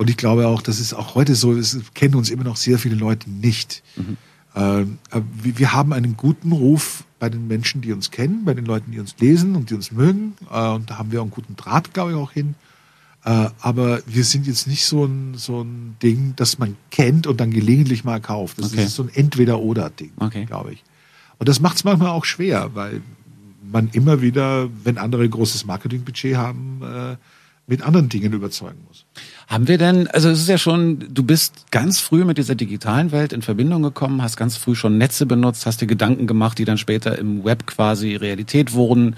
[0.00, 2.78] Und ich glaube auch, das ist auch heute so, es kennen uns immer noch sehr
[2.78, 3.82] viele Leute nicht.
[4.56, 8.64] Ähm, aber wir, haben einen guten Ruf bei den Menschen, die uns kennen, bei den
[8.64, 10.38] Leuten, die uns lesen und die uns mögen.
[10.50, 12.54] Äh, und da haben wir auch einen guten Draht, glaube ich, auch hin.
[13.26, 17.38] Äh, aber wir sind jetzt nicht so ein, so ein Ding, das man kennt und
[17.38, 18.58] dann gelegentlich mal kauft.
[18.58, 18.84] Das Okay.
[18.84, 20.46] ist so ein Entweder-Oder-Ding, Okay.
[20.46, 20.82] glaube ich.
[21.38, 23.02] Und das macht es manchmal auch schwer, weil
[23.70, 27.16] man immer wieder, wenn andere großes Marketingbudget haben, äh,
[27.70, 29.06] mit anderen Dingen überzeugen muss.
[29.46, 33.12] Haben wir denn, also es ist ja schon, du bist ganz früh mit dieser digitalen
[33.12, 36.64] Welt in Verbindung gekommen, hast ganz früh schon Netze benutzt, hast dir Gedanken gemacht, die
[36.64, 39.16] dann später im Web quasi Realität wurden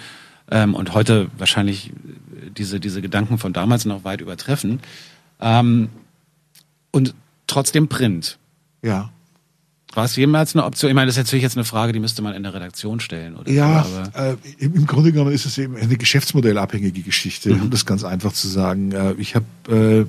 [0.50, 4.80] ähm, und heute wahrscheinlich äh, diese, diese Gedanken von damals noch weit übertreffen.
[5.40, 5.88] Ähm,
[6.90, 7.14] und
[7.46, 8.38] trotzdem Print.
[8.82, 9.10] Ja.
[9.94, 10.90] War es jemals eine Option?
[10.90, 13.36] Ich meine, das ist natürlich jetzt eine Frage, die müsste man in der Redaktion stellen.
[13.36, 18.04] Oder Ja, äh, im Grunde genommen ist es eben eine geschäftsmodellabhängige Geschichte, um das ganz
[18.04, 18.92] einfach zu sagen.
[18.92, 20.06] Äh, ich habe äh,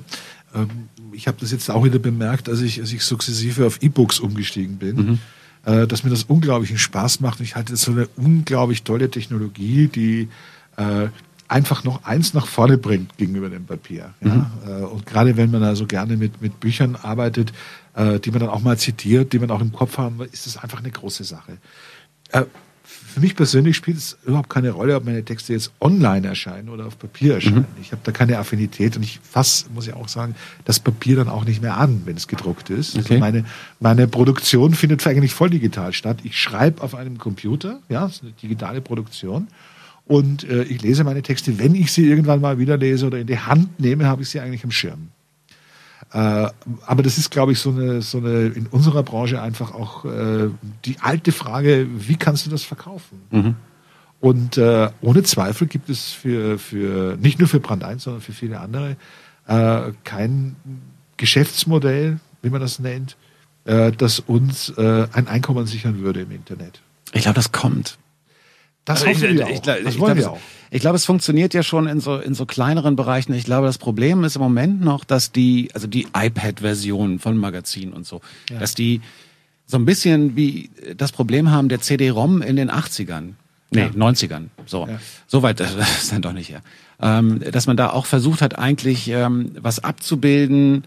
[0.58, 0.68] ähm,
[1.12, 4.78] ich habe das jetzt auch wieder bemerkt, als ich, als ich sukzessive auf E-Books umgestiegen
[4.78, 5.20] bin,
[5.64, 7.38] äh, dass mir das unglaublichen Spaß macht.
[7.38, 10.28] Und ich halte das so eine unglaublich tolle Technologie, die
[10.76, 11.08] äh,
[11.46, 14.12] einfach noch eins nach vorne bringt gegenüber dem Papier.
[14.22, 14.50] Ja?
[14.66, 17.52] Äh, und gerade wenn man da so gerne mit, mit Büchern arbeitet,
[17.94, 20.56] äh, die man dann auch mal zitiert, die man auch im Kopf haben, ist das
[20.56, 21.58] einfach eine große Sache.
[22.32, 22.44] Äh,
[23.14, 26.86] für mich persönlich spielt es überhaupt keine Rolle, ob meine Texte jetzt online erscheinen oder
[26.86, 27.64] auf Papier erscheinen.
[27.80, 31.28] Ich habe da keine Affinität und ich fasse, muss ich auch sagen, das Papier dann
[31.28, 32.96] auch nicht mehr an, wenn es gedruckt ist.
[32.96, 33.04] Okay.
[33.04, 33.44] Also meine,
[33.78, 36.18] meine Produktion findet eigentlich voll digital statt.
[36.24, 39.48] Ich schreibe auf einem Computer, ja, das ist eine digitale Produktion.
[40.06, 43.26] Und äh, ich lese meine Texte, wenn ich sie irgendwann mal wieder lese oder in
[43.26, 45.08] die Hand nehme, habe ich sie eigentlich im Schirm.
[46.14, 46.48] Äh,
[46.86, 50.48] aber das ist, glaube ich, so eine, so eine in unserer Branche einfach auch äh,
[50.84, 53.20] die alte Frage, wie kannst du das verkaufen?
[53.32, 53.56] Mhm.
[54.20, 58.32] Und äh, ohne Zweifel gibt es für, für nicht nur für Brand 1, sondern für
[58.32, 58.96] viele andere
[59.48, 60.54] äh, kein
[61.16, 63.16] Geschäftsmodell, wie man das nennt,
[63.64, 66.80] äh, das uns äh, ein Einkommen sichern würde im Internet.
[67.12, 67.98] Ich glaube, das kommt.
[68.84, 69.62] Das Also hoffen ich, wir ich, auch.
[69.62, 70.36] das ich wollen glaube, wir auch.
[70.36, 73.32] es- Ich glaube, es funktioniert ja schon in so, in so kleineren Bereichen.
[73.32, 77.92] Ich glaube, das Problem ist im Moment noch, dass die, also die iPad-Version von Magazinen
[77.92, 78.20] und so,
[78.58, 79.00] dass die
[79.66, 83.30] so ein bisschen wie das Problem haben der CD-ROM in den 80ern.
[83.70, 83.86] Nee, Ja.
[83.88, 84.48] 90ern.
[84.66, 84.86] So.
[84.86, 84.98] Ja.
[85.26, 86.60] So weit das ist dann doch nicht her.
[87.00, 90.84] Ähm, dass man da auch versucht hat, eigentlich ähm, was abzubilden,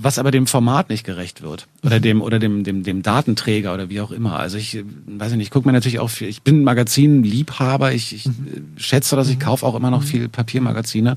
[0.00, 3.88] was aber dem Format nicht gerecht wird oder dem oder dem dem dem Datenträger oder
[3.90, 4.38] wie auch immer.
[4.38, 8.14] Also ich äh, weiß nicht, ich gucke mir natürlich auch viel, ich bin Magazinliebhaber, ich,
[8.14, 8.30] ich äh,
[8.76, 11.16] schätze, dass ich kaufe auch immer noch viel Papiermagazine,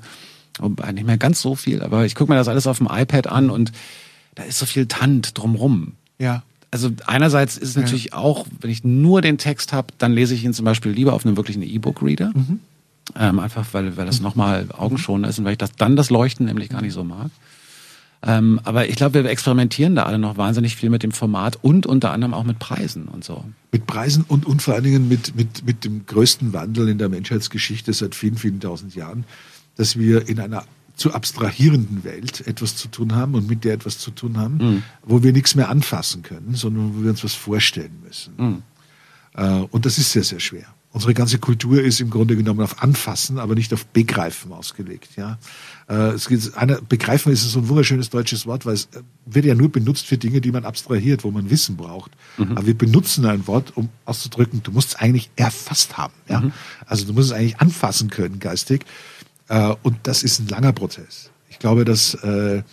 [0.60, 3.28] Wobei nicht mehr ganz so viel, aber ich gucke mir das alles auf dem iPad
[3.28, 3.72] an und
[4.36, 5.94] da ist so viel Tand drumrum.
[6.20, 6.44] Ja.
[6.72, 10.44] Also einerseits ist es natürlich auch, wenn ich nur den Text habe, dann lese ich
[10.44, 12.32] ihn zum Beispiel lieber auf einem wirklichen E-Book-Reader.
[13.18, 16.46] Ähm, einfach weil, weil das nochmal augenschonender ist und weil ich das dann das Leuchten
[16.46, 17.30] nämlich gar nicht so mag.
[18.24, 21.88] Ähm, aber ich glaube, wir experimentieren da alle noch wahnsinnig viel mit dem Format und
[21.88, 23.44] unter anderem auch mit Preisen und so.
[23.72, 27.10] Mit Preisen und, und vor allen Dingen mit, mit, mit dem größten Wandel in der
[27.10, 29.26] Menschheitsgeschichte seit vielen, vielen tausend Jahren,
[29.76, 33.98] dass wir in einer zu abstrahierenden Welt etwas zu tun haben und mit der etwas
[33.98, 38.04] zu tun haben, wo wir nichts mehr anfassen können, sondern wo wir uns was vorstellen
[38.06, 38.34] müssen.
[39.34, 40.68] Äh, und das ist sehr, sehr schwer.
[40.94, 45.12] Unsere ganze Kultur ist im Grunde genommen auf Anfassen, aber nicht auf Begreifen ausgelegt.
[45.16, 45.38] Ja,
[45.88, 49.46] äh, es geht, einer, Begreifen ist so ein wunderschönes deutsches Wort, weil es äh, wird
[49.46, 52.12] ja nur benutzt für Dinge, die man abstrahiert, wo man Wissen braucht.
[52.38, 56.14] Aber wir benutzen ein Wort, um auszudrücken, du musst es eigentlich erfasst haben.
[56.28, 56.44] Ja,
[56.86, 58.86] also du musst es eigentlich anfassen können geistig.
[59.48, 61.30] Äh, und das ist ein langer Prozess.
[61.50, 62.64] Ich glaube, dass äh,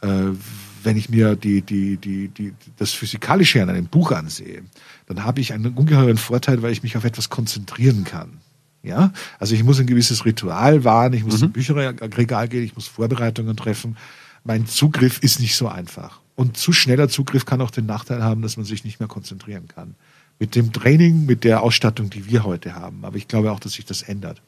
[0.00, 4.62] wenn ich mir die, die, die, die, das Physikalische an einem Buch ansehe,
[5.08, 8.38] dann habe ich einen ungeheuren Vorteil, weil ich mich auf etwas konzentrieren kann.
[8.82, 12.86] Ja, also ich muss ein gewisses Ritual wahren, ich muss zum Bücherregal gehen, ich muss
[12.86, 13.96] Vorbereitungen treffen.
[14.44, 16.20] Mein Zugriff ist nicht so einfach.
[16.36, 19.66] Und zu schneller Zugriff kann auch den Nachteil haben, dass man sich nicht mehr konzentrieren
[19.66, 19.96] kann.
[20.38, 23.04] Mit dem Training, mit der Ausstattung, die wir heute haben.
[23.04, 24.40] Aber ich glaube auch, dass sich das ändert.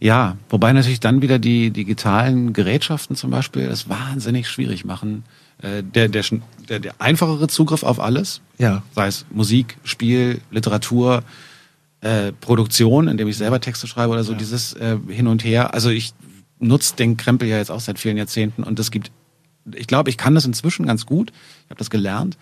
[0.00, 5.22] Ja, wobei natürlich dann wieder die digitalen Gerätschaften zum Beispiel das wahnsinnig schwierig machen.
[5.62, 6.24] Äh, Der, der,
[6.68, 8.82] der, der einfachere Zugriff auf alles, Ja.
[8.94, 11.22] sei es Musik, Spiel, Literatur,
[12.00, 15.74] äh, Produktion, indem ich selber Texte schreibe oder so, dieses äh, Hin und Her.
[15.74, 16.14] Also ich
[16.58, 19.10] nutze den Krempel ja jetzt auch seit vielen Jahrzehnten und es gibt,
[19.74, 21.30] ich glaube, ich kann das inzwischen ganz gut,
[21.64, 22.38] ich habe das gelernt,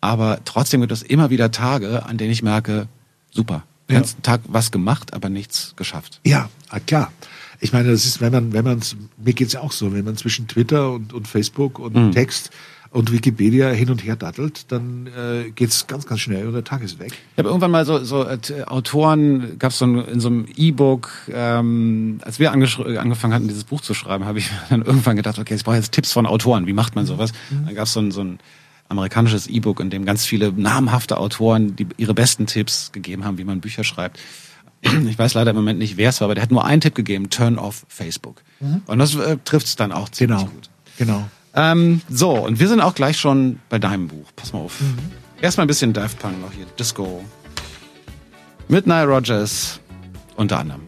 [0.00, 2.86] aber trotzdem gibt es immer wieder Tage, an denen ich merke,
[3.30, 4.00] super, den Ja.
[4.00, 6.20] ganzen Tag was gemacht, aber nichts geschafft.
[6.24, 7.12] Ja, ah, klar.
[7.60, 8.80] Ich meine, das ist, wenn man, wenn man,
[9.16, 12.50] mir geht's ja auch so, wenn man zwischen Twitter und, und Facebook und Text
[12.90, 16.82] und Wikipedia hin und her dattelt, dann äh, geht's ganz, ganz schnell und der Tag
[16.82, 17.12] ist weg.
[17.32, 20.46] Ich habe irgendwann mal so, so äh, Autoren, gab es so ein, in so einem
[20.56, 25.16] E-Book, ähm, als wir angesch- angefangen hatten, dieses Buch zu schreiben, habe ich dann irgendwann
[25.16, 27.32] gedacht, okay, ich brauche jetzt Tipps von Autoren, wie macht man sowas?
[27.50, 28.38] Dann gab es so ein, so ein
[28.88, 33.44] amerikanisches E-Book, in dem ganz viele namhafte Autoren die ihre besten Tipps gegeben haben, wie
[33.44, 34.18] man Bücher schreibt.
[34.82, 36.94] Ich weiß leider im Moment nicht, wer es war, aber der hat nur einen Tipp
[36.94, 38.42] gegeben, turn off Facebook.
[38.86, 40.50] Und das äh, trifft es dann auch ziemlich Genau.
[40.50, 40.70] gut.
[40.98, 41.28] Genau.
[41.54, 44.26] Ähm, so, und wir sind auch gleich schon bei deinem Buch.
[44.36, 44.78] Pass mal auf.
[45.40, 46.66] Erstmal ein bisschen Daft Punk noch hier.
[46.78, 47.24] Disco.
[48.68, 49.80] Mit Nile Rogers
[50.36, 50.82] unter anderem.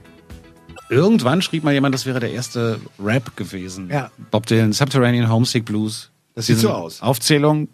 [0.88, 3.88] Irgendwann schrieb mal jemand, das wäre der erste Rap gewesen.
[3.90, 4.10] Ja.
[4.30, 6.10] Bob Dylan, Subterranean Homesick Blues.
[6.34, 7.00] Das sieht so aus.
[7.02, 7.68] Aufzählung.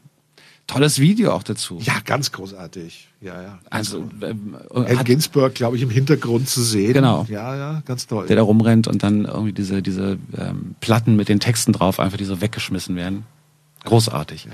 [0.66, 1.79] Tolles Video auch dazu.
[1.81, 3.09] Ja, ganz großartig.
[3.20, 3.59] Ja, ja.
[3.70, 6.92] Also, ähm, Al hat, Ginsberg, glaube ich, im Hintergrund zu sehen.
[6.92, 7.24] Genau.
[7.29, 8.26] Ja, ja, ganz toll.
[8.26, 12.18] der da rumrennt und dann irgendwie diese, diese ähm, Platten mit den Texten drauf einfach
[12.18, 13.24] die so weggeschmissen werden.
[13.85, 14.48] Großartig.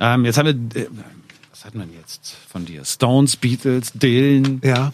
[0.00, 0.88] Ähm, jetzt haben wir, äh,
[1.50, 2.84] was hat man jetzt von dir?
[2.84, 4.92] Stones, Beatles, Dylan ja.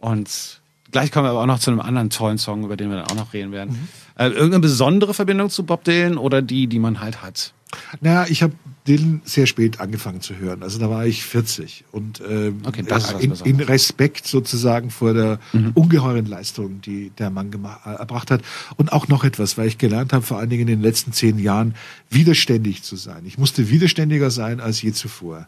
[0.00, 2.96] und gleich kommen wir aber auch noch zu einem anderen tollen Song, über den wir
[2.96, 3.88] dann auch noch reden werden.
[4.16, 7.52] Äh, irgendeine besondere Verbindung zu Bob Dylan oder die, die man halt hat?
[8.00, 8.54] Naja, ich habe
[8.86, 10.62] Dylan sehr spät angefangen zu hören.
[10.62, 11.84] Also da war ich 40.
[11.92, 12.84] Und ähm, Okay,
[13.20, 13.60] in, in.
[13.60, 15.38] Respekt sozusagen vor der
[15.74, 18.42] ungeheuren Leistung, die der Mann äh, erbracht hat.
[18.76, 21.38] Und auch noch etwas, weil ich gelernt habe, vor allen Dingen in den letzten zehn
[21.38, 21.74] Jahren,
[22.08, 23.22] widerständig zu sein.
[23.26, 25.46] Ich musste widerständiger sein als je zuvor.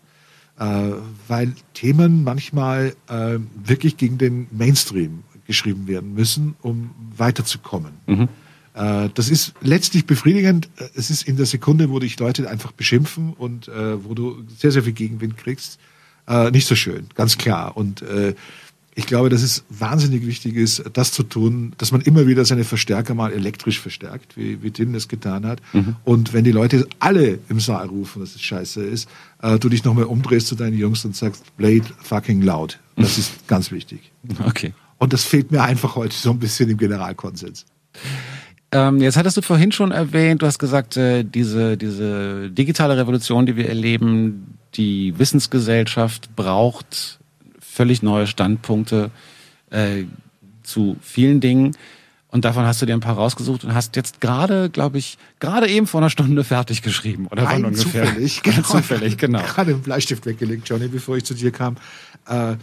[0.58, 0.92] Äh,
[1.28, 7.92] weil Themen manchmal äh, wirklich gegen den Mainstream geschrieben werden müssen, um weiterzukommen.
[8.06, 8.28] Äh,
[8.74, 10.68] Das ist letztlich befriedigend.
[10.76, 14.44] Äh, Es ist in der Sekunde, wo dich Leute einfach beschimpfen und äh, wo du
[14.56, 15.78] sehr, sehr viel Gegenwind kriegst,
[16.26, 17.76] äh, nicht so schön, ganz klar.
[17.76, 18.34] Und äh,
[18.94, 22.64] ich glaube, dass es wahnsinnig wichtig ist, das zu tun, dass man immer wieder seine
[22.64, 25.60] Verstärker mal elektrisch verstärkt, wie, wie Tim das getan hat.
[25.72, 25.96] Mhm.
[26.04, 29.08] Und wenn die Leute alle im Saal rufen, dass es scheiße ist,
[29.42, 32.78] äh, du dich nochmal umdrehst zu deinen Jungs und sagst, Blade fucking loud.
[32.96, 34.12] Das ist ganz wichtig.
[34.46, 34.74] Okay.
[34.98, 37.66] Und das fehlt mir einfach heute so ein bisschen im Generalkonsens.
[38.72, 43.44] Ähm, jetzt hattest du vorhin schon erwähnt, du hast gesagt, äh, diese, diese digitale Revolution,
[43.44, 47.18] die wir erleben, die Wissensgesellschaft braucht
[47.60, 49.10] völlig neue Standpunkte
[49.70, 50.04] äh,
[50.62, 51.76] zu vielen Dingen.
[52.28, 55.68] Und davon hast du dir ein paar rausgesucht und hast jetzt gerade, glaube ich, gerade
[55.68, 57.26] eben vor einer Stunde fertig geschrieben.
[57.26, 58.04] Oder Rein ungefähr.
[58.04, 58.42] zufällig.
[58.42, 58.62] Genau.
[58.62, 59.42] zufällig, genau.
[59.42, 61.76] Gerade einen Bleistift weggelegt, Johnny, bevor ich zu dir kam.
[62.26, 62.54] Äh,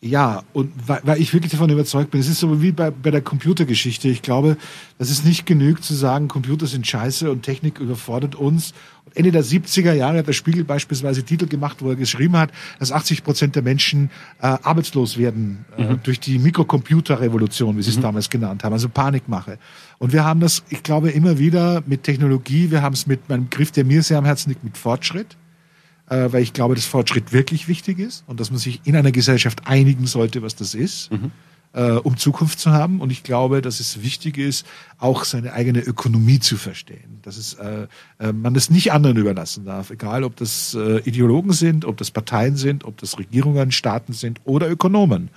[0.00, 3.10] ja, und weil, weil ich wirklich davon überzeugt bin, es ist so wie bei, bei
[3.10, 4.06] der Computergeschichte.
[4.08, 4.56] Ich glaube,
[4.96, 8.74] dass es nicht genügt zu sagen, Computer sind scheiße und Technik überfordert uns.
[9.14, 12.92] Ende der 70er Jahre hat der Spiegel beispielsweise Titel gemacht, wo er geschrieben hat, dass
[12.92, 16.00] 80 Prozent der Menschen äh, arbeitslos werden äh, mhm.
[16.04, 18.02] durch die Mikrocomputerrevolution, wie sie es mhm.
[18.02, 19.58] damals genannt haben, also Panikmache.
[19.98, 23.50] Und wir haben das, ich glaube, immer wieder mit Technologie, wir haben es mit meinem
[23.50, 25.36] Griff, der mir sehr am Herzen liegt, mit Fortschritt
[26.10, 29.12] äh, weil ich glaube, dass Fortschritt wirklich wichtig ist und dass man sich in einer
[29.12, 31.10] Gesellschaft einigen sollte, was das ist.
[31.10, 31.32] Mhm.
[31.74, 32.98] Äh, um Zukunft zu haben.
[33.02, 34.66] Und ich glaube, dass es wichtig ist,
[34.96, 37.20] auch seine eigene Ökonomie zu verstehen.
[37.20, 37.86] Dass es, äh,
[38.18, 42.10] äh, man das nicht anderen überlassen darf, egal ob das äh, Ideologen sind, ob das
[42.10, 45.28] Parteien sind, ob das Regierungen, Staaten sind oder Ökonomen.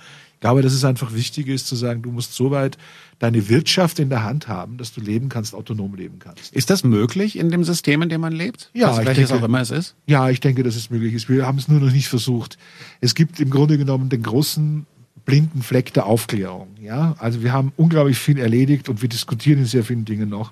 [0.42, 2.76] Ich glaube, dass es einfach wichtig ist zu sagen, du musst so weit
[3.20, 6.52] deine Wirtschaft in der Hand haben, dass du leben kannst, autonom leben kannst.
[6.52, 8.68] Ist das möglich in dem System, in dem man lebt?
[8.74, 9.94] Ja, also ich denke, auch immer es ist.
[10.08, 11.28] Ja, ich denke, dass es möglich ist.
[11.28, 12.58] Wir haben es nur noch nicht versucht.
[13.00, 14.84] Es gibt im Grunde genommen den großen
[15.24, 16.70] blinden Fleck der Aufklärung.
[16.80, 20.50] Ja, also wir haben unglaublich viel erledigt und wir diskutieren in sehr vielen Dingen noch.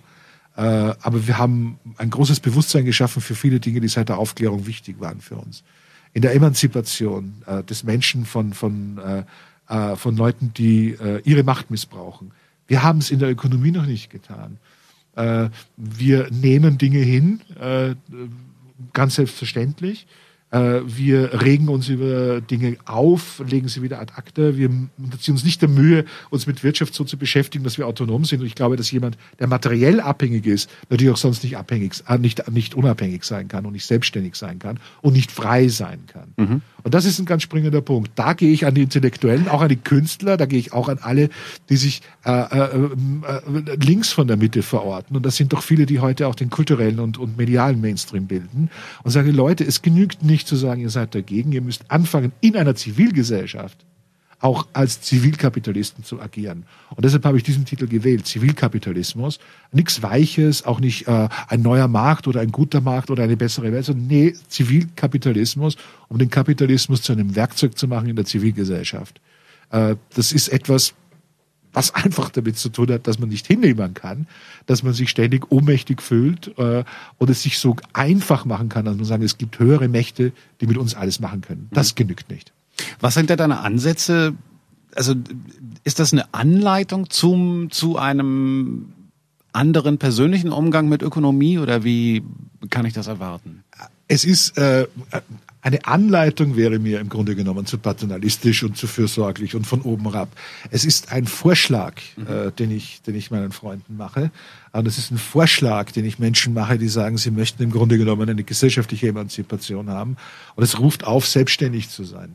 [0.57, 4.69] Äh, aber wir haben ein großes Bewusstsein geschaffen für viele Dinge, die seit der Aufklärung
[4.69, 5.65] wichtig waren für uns.
[6.13, 9.25] In der Emanzipation äh, des Menschen von, von, äh,
[9.95, 12.33] von Leuten, die ihre Macht missbrauchen
[12.71, 14.59] wir haben es in der Ökonomie noch nicht getan.
[15.17, 17.97] Äh, wir nehmen Dinge hin, äh,
[18.93, 20.07] ganz selbstverständlich.
[20.51, 24.57] Äh, wir regen uns über Dinge auf, legen sie wieder ad acta.
[24.57, 24.69] Wir
[25.21, 28.41] ziehen uns nicht der Mühe, uns mit Wirtschaft so zu beschäftigen, dass wir autonom sind.
[28.41, 32.19] Und ich glaube, dass jemand, der materiell abhängig ist, natürlich auch sonst nicht abhängig, äh,
[32.19, 36.33] nicht, nicht unabhängig sein kann und nicht selbstständig sein kann und nicht frei sein kann.
[36.37, 36.63] Mhm.
[36.83, 38.13] Und das ist ein ganz springender Punkt.
[38.15, 40.99] Da gehe ich an die Intellektuellen, auch an die Künstler, da gehe ich auch an
[41.01, 41.29] alle,
[41.69, 45.17] die sich äh, äh, äh, links von der Mitte verorten.
[45.17, 48.71] Und das sind doch viele, die heute auch den kulturellen und, und medialen Mainstream bilden.
[49.03, 52.57] Und sage, Leute, es genügt nicht zu sagen, ihr seid dagegen, ihr müsst anfangen, in
[52.57, 53.85] einer Zivilgesellschaft
[54.41, 56.65] auch als Zivilkapitalisten zu agieren.
[56.97, 59.39] Und deshalb habe ich diesen Titel gewählt, Zivilkapitalismus.
[59.71, 63.71] Nichts Weiches, auch nicht äh, ein neuer Markt oder ein guter Markt oder eine bessere
[63.71, 65.77] Welt, sondern nee, Zivilkapitalismus,
[66.09, 69.21] um den Kapitalismus zu einem Werkzeug zu machen in der Zivilgesellschaft.
[69.71, 70.95] Äh, das ist etwas,
[71.73, 74.27] was einfach damit zu tun hat, dass man nicht hinnehmen kann,
[74.67, 76.85] dass man sich ständig ohnmächtig fühlt äh,
[77.19, 80.67] und es sich so einfach machen kann, dass man sagen, es gibt höhere Mächte, die
[80.67, 81.69] mit uns alles machen können.
[81.73, 81.97] Das mhm.
[81.97, 82.53] genügt nicht.
[83.01, 84.35] Was sind da deine Ansätze?
[84.95, 85.15] Also
[85.85, 88.93] ist das eine Anleitung zum zu einem
[89.53, 92.23] anderen persönlichen Umgang mit Ökonomie oder wie
[92.71, 93.65] kann ich das erwarten?
[94.11, 94.89] Es ist äh,
[95.63, 100.11] eine Anleitung wäre mir im Grunde genommen zu paternalistisch und zu fürsorglich und von oben
[100.11, 100.31] herab.
[100.73, 102.27] Es ist ein Vorschlag, mhm.
[102.27, 104.33] äh, den ich, den ich meinen Freunden mache.
[104.73, 107.99] Und es ist ein Vorschlag, den ich Menschen mache, die sagen, sie möchten im Grunde
[107.99, 110.17] genommen eine gesellschaftliche Emanzipation haben.
[110.57, 112.35] Und es ruft auf, selbstständig zu sein.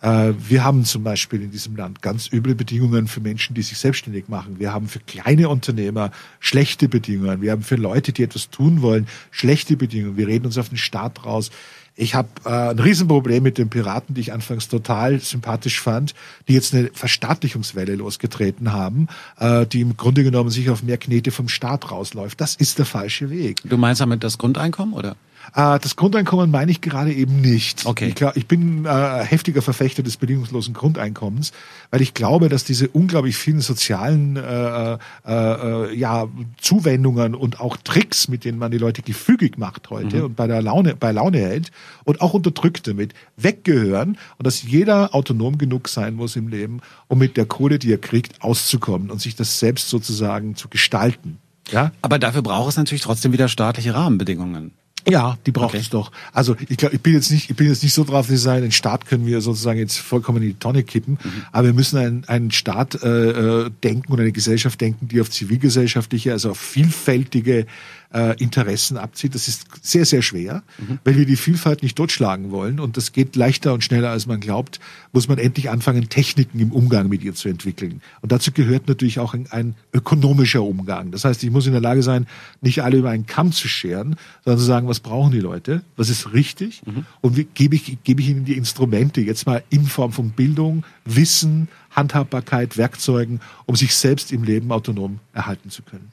[0.00, 3.78] Äh, wir haben zum Beispiel in diesem Land ganz üble Bedingungen für Menschen, die sich
[3.78, 4.58] selbstständig machen.
[4.58, 7.42] Wir haben für kleine Unternehmer schlechte Bedingungen.
[7.42, 10.16] Wir haben für Leute, die etwas tun wollen, schlechte Bedingungen.
[10.16, 11.50] Wir reden uns auf den Staat raus.
[11.98, 16.14] Ich habe äh, ein Riesenproblem mit den Piraten, die ich anfangs total sympathisch fand,
[16.46, 21.30] die jetzt eine Verstaatlichungswelle losgetreten haben, äh, die im Grunde genommen sich auf mehr Knete
[21.30, 22.38] vom Staat rausläuft.
[22.38, 23.62] Das ist der falsche Weg.
[23.64, 25.16] Du meinst damit das Grundeinkommen, oder?
[25.54, 27.86] Äh, das Grundeinkommen meine ich gerade eben nicht.
[27.86, 28.14] Okay.
[28.14, 31.52] Ich, ich bin äh, heftiger Verfechter des bedingungslosen Grundeinkommens,
[31.90, 36.26] weil ich glaube, dass diese unglaublich vielen sozialen äh, äh, äh, ja,
[36.60, 40.24] Zuwendungen und auch Tricks, mit denen man die Leute gefügig macht heute mhm.
[40.24, 41.70] und bei der Laune, bei Laune hält
[42.04, 47.18] und auch unterdrückt damit, weggehören und dass jeder autonom genug sein muss im Leben, um
[47.18, 51.38] mit der Kohle, die er kriegt, auszukommen und sich das selbst sozusagen zu gestalten.
[51.70, 51.92] Ja?
[52.02, 54.72] Aber dafür braucht es natürlich trotzdem wieder staatliche Rahmenbedingungen.
[55.08, 55.78] Ja, die braucht okay.
[55.78, 56.10] es doch.
[56.32, 58.62] Also ich glaube, ich bin jetzt nicht, ich bin jetzt nicht so drauf, wie sein,
[58.62, 61.42] den Staat können wir sozusagen jetzt vollkommen in die Tonne kippen, mhm.
[61.52, 65.30] aber wir müssen einen, einen Staat äh, äh denken und eine Gesellschaft denken, die auf
[65.30, 67.66] zivilgesellschaftliche, also auf vielfältige
[68.12, 69.34] äh, Interessen abzieht.
[69.34, 70.98] Das ist sehr, sehr schwer, mhm.
[71.04, 74.40] weil wir die Vielfalt nicht totschlagen wollen und das geht leichter und schneller, als man
[74.40, 74.80] glaubt,
[75.12, 78.00] muss man endlich anfangen, Techniken im Umgang mit ihr zu entwickeln.
[78.20, 81.10] Und dazu gehört natürlich auch ein, ein ökonomischer Umgang.
[81.10, 82.26] Das heißt, ich muss in der Lage sein,
[82.60, 86.10] nicht alle über einen Kamm zu scheren, sondern zu sagen, was brauchen die Leute, was
[86.10, 87.06] ist richtig mhm.
[87.20, 90.84] und wie gebe ich, gebe ich ihnen die Instrumente, jetzt mal in Form von Bildung,
[91.04, 96.12] Wissen, Handhabbarkeit, Werkzeugen, um sich selbst im Leben autonom erhalten zu können.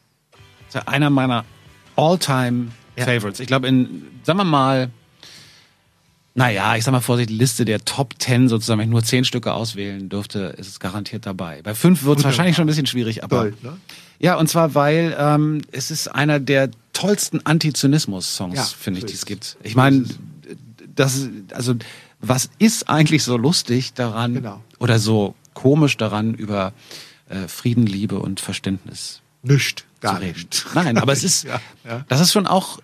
[0.85, 1.45] Einer meiner
[1.95, 3.39] All-Time Favorites.
[3.39, 3.43] Ja.
[3.43, 4.89] Ich glaube, in, sagen wir mal,
[6.35, 9.53] naja, ich sag mal vorsichtig, Liste der Top Ten sozusagen, wenn ich nur zehn Stücke
[9.53, 11.61] auswählen dürfte, ist es garantiert dabei.
[11.61, 13.37] Bei fünf wird es wahrscheinlich schon ein bisschen schwierig, aber.
[13.37, 13.77] Toll, ne?
[14.19, 19.13] Ja, und zwar, weil ähm, es ist einer der tollsten Antizynismus-Songs, ja, finde ich, die
[19.13, 19.57] es gibt.
[19.63, 20.05] Ich meine,
[20.95, 21.75] das, also,
[22.19, 24.61] was ist eigentlich so lustig daran genau.
[24.79, 26.73] oder so komisch daran, über
[27.29, 30.65] äh, Frieden, Liebe und Verständnis nicht, gar nicht.
[30.75, 32.05] Nein, aber es ist, ja, ja.
[32.07, 32.79] das ist schon auch,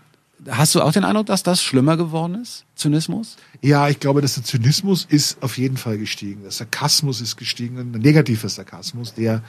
[0.47, 2.65] hast du auch den Eindruck, dass das schlimmer geworden ist?
[2.76, 3.38] Zynismus?
[3.61, 6.43] Ja, ich glaube, dass der Zynismus ist auf jeden Fall gestiegen.
[6.43, 9.43] Der Sarkasmus ist gestiegen, ein negativer Sarkasmus, der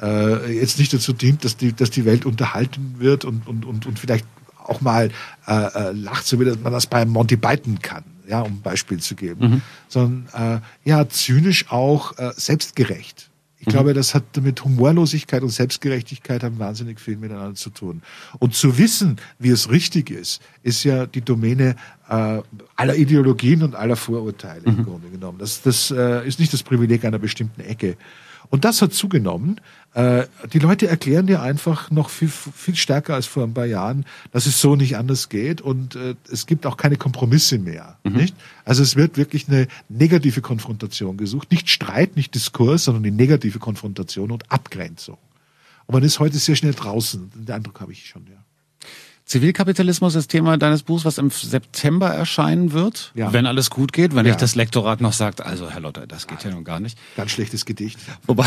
[0.00, 3.86] äh, jetzt nicht dazu dient, dass die, dass die Welt unterhalten wird und, und, und,
[3.86, 4.24] und vielleicht
[4.64, 5.10] auch mal
[5.46, 9.00] äh, äh, lacht, so wie man das bei Monty Python kann, ja, um ein Beispiel
[9.00, 9.62] zu geben, mhm.
[9.88, 13.30] sondern äh, ja, zynisch auch äh, selbstgerecht.
[13.60, 13.70] Ich mhm.
[13.70, 18.02] glaube, das hat mit Humorlosigkeit und Selbstgerechtigkeit haben wahnsinnig viel miteinander zu tun.
[18.38, 21.74] Und zu wissen, wie es richtig ist, ist ja die Domäne
[22.08, 22.40] äh,
[22.76, 24.78] aller Ideologien und aller Vorurteile mhm.
[24.78, 25.38] im Grunde genommen.
[25.38, 27.96] Das, das äh, ist nicht das Privileg einer bestimmten Ecke.
[28.50, 29.60] Und das hat zugenommen.
[29.94, 34.04] Äh, die Leute erklären dir einfach noch viel, viel stärker als vor ein paar Jahren,
[34.32, 37.98] dass es so nicht anders geht und äh, es gibt auch keine Kompromisse mehr.
[38.04, 38.12] Mhm.
[38.12, 38.36] Nicht?
[38.64, 41.50] Also es wird wirklich eine negative Konfrontation gesucht.
[41.50, 45.18] Nicht Streit, nicht Diskurs, sondern die negative Konfrontation und Abgrenzung.
[45.86, 47.30] Und man ist heute sehr schnell draußen.
[47.34, 48.44] Den Eindruck habe ich schon, ja.
[49.28, 53.30] Zivilkapitalismus ist Thema deines Buchs, was im September erscheinen wird, ja.
[53.30, 54.32] wenn alles gut geht, wenn ja.
[54.32, 56.98] nicht das Lektorat noch sagt, also Herr Lotter, das geht ja nun gar nicht.
[57.14, 57.98] Ganz schlechtes Gedicht.
[58.26, 58.46] Wobei,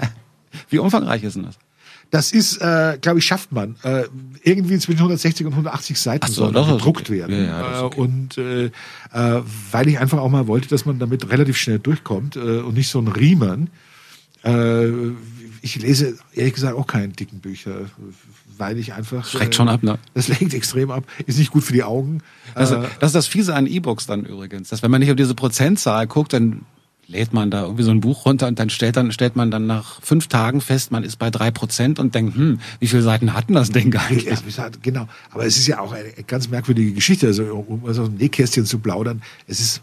[0.70, 1.58] wie umfangreich ist denn das?
[2.12, 3.74] Das ist, äh, glaube ich, schafft man.
[3.82, 4.04] Äh,
[4.44, 7.18] irgendwie zwischen 160 und 180 Seiten so, soll gedruckt okay.
[7.18, 7.46] werden.
[7.46, 8.00] Ja, ja, okay.
[8.00, 8.70] Und äh, äh,
[9.72, 12.88] weil ich einfach auch mal wollte, dass man damit relativ schnell durchkommt äh, und nicht
[12.88, 13.70] so ein Riemen.
[14.44, 14.90] Äh,
[15.60, 17.86] ich lese ehrlich gesagt auch keine dicken Bücher
[18.58, 19.26] weil ich einfach.
[19.26, 19.98] Schreckt äh, schon ab, ne?
[20.14, 21.04] Das lenkt extrem ab.
[21.26, 22.22] Ist nicht gut für die Augen.
[22.54, 24.68] Also, das ist das Fiese an E-Books dann übrigens.
[24.68, 26.62] Dass wenn man nicht auf diese Prozentzahl guckt, dann
[27.06, 29.66] lädt man da irgendwie so ein Buch runter und dann stellt, dann stellt man dann
[29.66, 33.34] nach fünf Tagen fest, man ist bei drei Prozent und denkt, hm, wie viele Seiten
[33.34, 34.24] hatten das Ding eigentlich?
[34.56, 35.06] Ja, genau.
[35.30, 38.78] Aber es ist ja auch eine ganz merkwürdige Geschichte, also um aus dem Nähkästchen zu
[38.78, 39.22] plaudern.
[39.46, 39.82] Es ist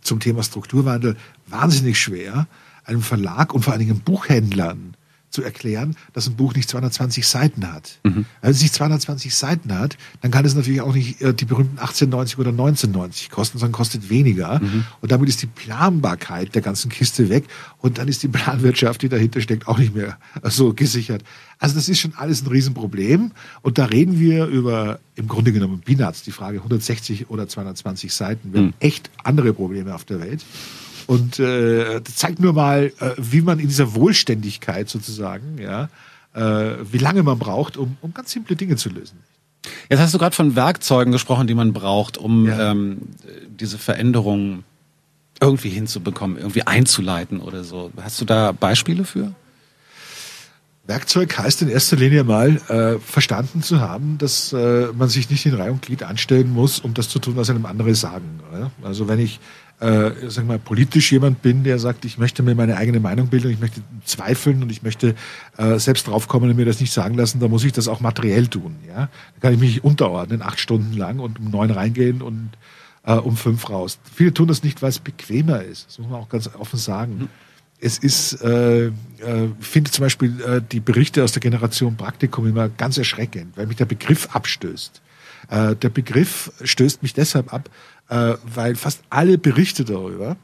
[0.00, 2.46] zum Thema Strukturwandel wahnsinnig schwer,
[2.84, 4.95] einem Verlag und vor allen Dingen Buchhändlern
[5.36, 7.98] zu erklären, dass ein Buch nicht 220 Seiten hat.
[8.04, 8.24] Mhm.
[8.40, 11.78] Wenn es nicht 220 Seiten hat, dann kann es natürlich auch nicht äh, die berühmten
[11.78, 14.60] 1890 oder 1990 kosten, sondern kostet weniger.
[14.60, 14.86] Mhm.
[15.02, 17.44] Und damit ist die Planbarkeit der ganzen Kiste weg.
[17.78, 21.22] Und dann ist die Planwirtschaft, die dahinter steckt, auch nicht mehr so gesichert.
[21.58, 23.32] Also das ist schon alles ein Riesenproblem.
[23.60, 28.54] Und da reden wir über im Grunde genommen Peanuts, die Frage 160 oder 220 Seiten.
[28.54, 28.66] Wir mhm.
[28.66, 30.42] haben echt andere Probleme auf der Welt.
[31.06, 35.88] Und äh, das zeigt nur mal, äh, wie man in dieser Wohlständigkeit sozusagen, ja,
[36.34, 39.18] äh, wie lange man braucht, um, um ganz simple Dinge zu lösen.
[39.88, 42.72] Jetzt hast du gerade von Werkzeugen gesprochen, die man braucht, um ja.
[42.72, 42.98] ähm,
[43.48, 44.64] diese Veränderungen
[45.40, 47.90] irgendwie hinzubekommen, irgendwie einzuleiten oder so.
[48.00, 49.32] Hast du da Beispiele für?
[50.86, 55.44] Werkzeug heißt in erster Linie mal äh, verstanden zu haben, dass äh, man sich nicht
[55.44, 58.40] in Reihe und Glied anstellen muss, um das zu tun, was einem andere sagen.
[58.50, 58.70] Oder?
[58.82, 59.40] Also wenn ich
[59.80, 63.50] äh, sag mal, politisch jemand bin, der sagt, ich möchte mir meine eigene Meinung bilden,
[63.50, 65.14] ich möchte zweifeln und ich möchte
[65.58, 68.46] äh, selbst draufkommen und mir das nicht sagen lassen, dann muss ich das auch materiell
[68.46, 68.76] tun.
[68.88, 69.08] Ja?
[69.34, 72.50] Da kann ich mich unterordnen, acht Stunden lang und um neun reingehen und
[73.04, 73.98] äh, um fünf raus.
[74.14, 75.88] Viele tun das nicht, weil es bequemer ist.
[75.88, 77.18] Das muss man auch ganz offen sagen.
[77.18, 77.28] Mhm.
[77.78, 78.92] Es ist, äh, äh,
[79.60, 83.76] finde zum Beispiel äh, die Berichte aus der Generation Praktikum immer ganz erschreckend, weil mich
[83.76, 85.02] der Begriff abstößt.
[85.48, 87.68] Äh, der Begriff stößt mich deshalb ab,
[88.08, 90.36] äh, weil fast alle Berichte darüber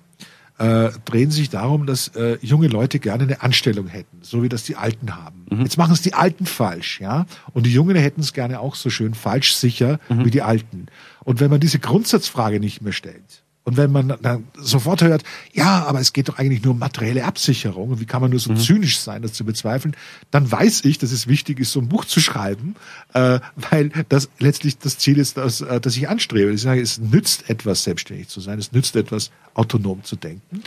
[0.59, 4.65] äh, drehen sich darum, dass äh, junge Leute gerne eine Anstellung hätten, so wie das
[4.65, 5.47] die Alten haben.
[5.51, 5.63] Mhm.
[5.63, 8.91] Jetzt machen es die Alten falsch, ja, und die Jungen hätten es gerne auch so
[8.91, 10.25] schön falsch sicher mhm.
[10.25, 10.87] wie die Alten.
[11.25, 15.85] Und wenn man diese Grundsatzfrage nicht mehr stellt, und wenn man dann sofort hört, ja,
[15.85, 18.57] aber es geht doch eigentlich nur um materielle Absicherung, wie kann man nur so mhm.
[18.57, 19.97] zynisch sein, das zu bezweifeln,
[20.33, 22.75] dann weiß ich, dass es wichtig ist, so ein Buch zu schreiben,
[23.15, 23.39] äh,
[23.71, 26.53] weil das letztlich das Ziel ist, dass, äh, dass ich anstrebe.
[26.53, 30.63] Ich sage, es nützt etwas, selbstständig zu sein, es nützt etwas, autonom zu denken.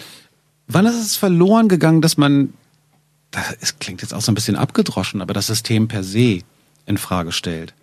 [0.67, 2.53] Wann ist es verloren gegangen, dass man,
[3.31, 6.41] das klingt jetzt auch so ein bisschen abgedroschen, aber das System per se
[6.85, 7.73] in Frage stellt?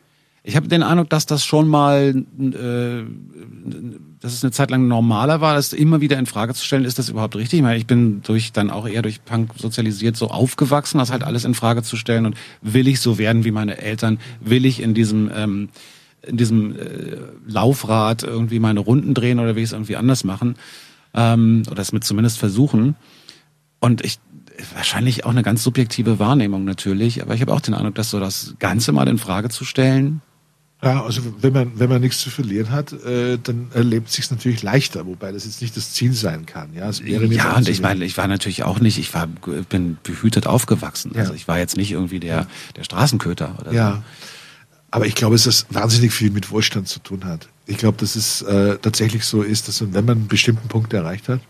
[0.44, 3.04] Ich habe den Eindruck, dass das schon mal, äh,
[4.20, 6.98] dass es eine Zeit lang normaler war, das immer wieder in Frage zu stellen, ist
[6.98, 7.60] das überhaupt richtig?
[7.60, 11.22] Ich, meine, ich bin durch dann auch eher durch Punk sozialisiert so aufgewachsen, das halt
[11.22, 14.18] alles in Frage zu stellen und will ich so werden wie meine Eltern?
[14.40, 15.68] Will ich in diesem ähm,
[16.22, 20.56] in diesem äh, Laufrad irgendwie meine Runden drehen oder will ich es irgendwie anders machen?
[21.14, 22.96] Ähm, oder es mit zumindest versuchen.
[23.80, 24.18] Und ich
[24.74, 28.20] wahrscheinlich auch eine ganz subjektive Wahrnehmung natürlich, aber ich habe auch den Eindruck, dass so
[28.20, 30.20] das Ganze mal in Frage zu stellen,
[30.82, 34.62] ja, also wenn man, wenn man nichts zu verlieren hat, äh, dann erlebt sich natürlich
[34.62, 36.74] leichter, wobei das jetzt nicht das Ziel sein kann.
[36.74, 39.28] Ja, ja und ich meine, ich war natürlich auch nicht, ich war,
[39.68, 41.12] bin behütet aufgewachsen.
[41.14, 41.20] Ja.
[41.20, 43.92] Also ich war jetzt nicht irgendwie der, der Straßenköter oder ja.
[43.92, 44.02] so.
[44.90, 47.48] Aber ich glaube, dass das wahnsinnig viel mit Wohlstand zu tun hat.
[47.66, 51.28] Ich glaube, dass es äh, tatsächlich so ist, dass wenn man einen bestimmten Punkt erreicht
[51.28, 51.40] hat,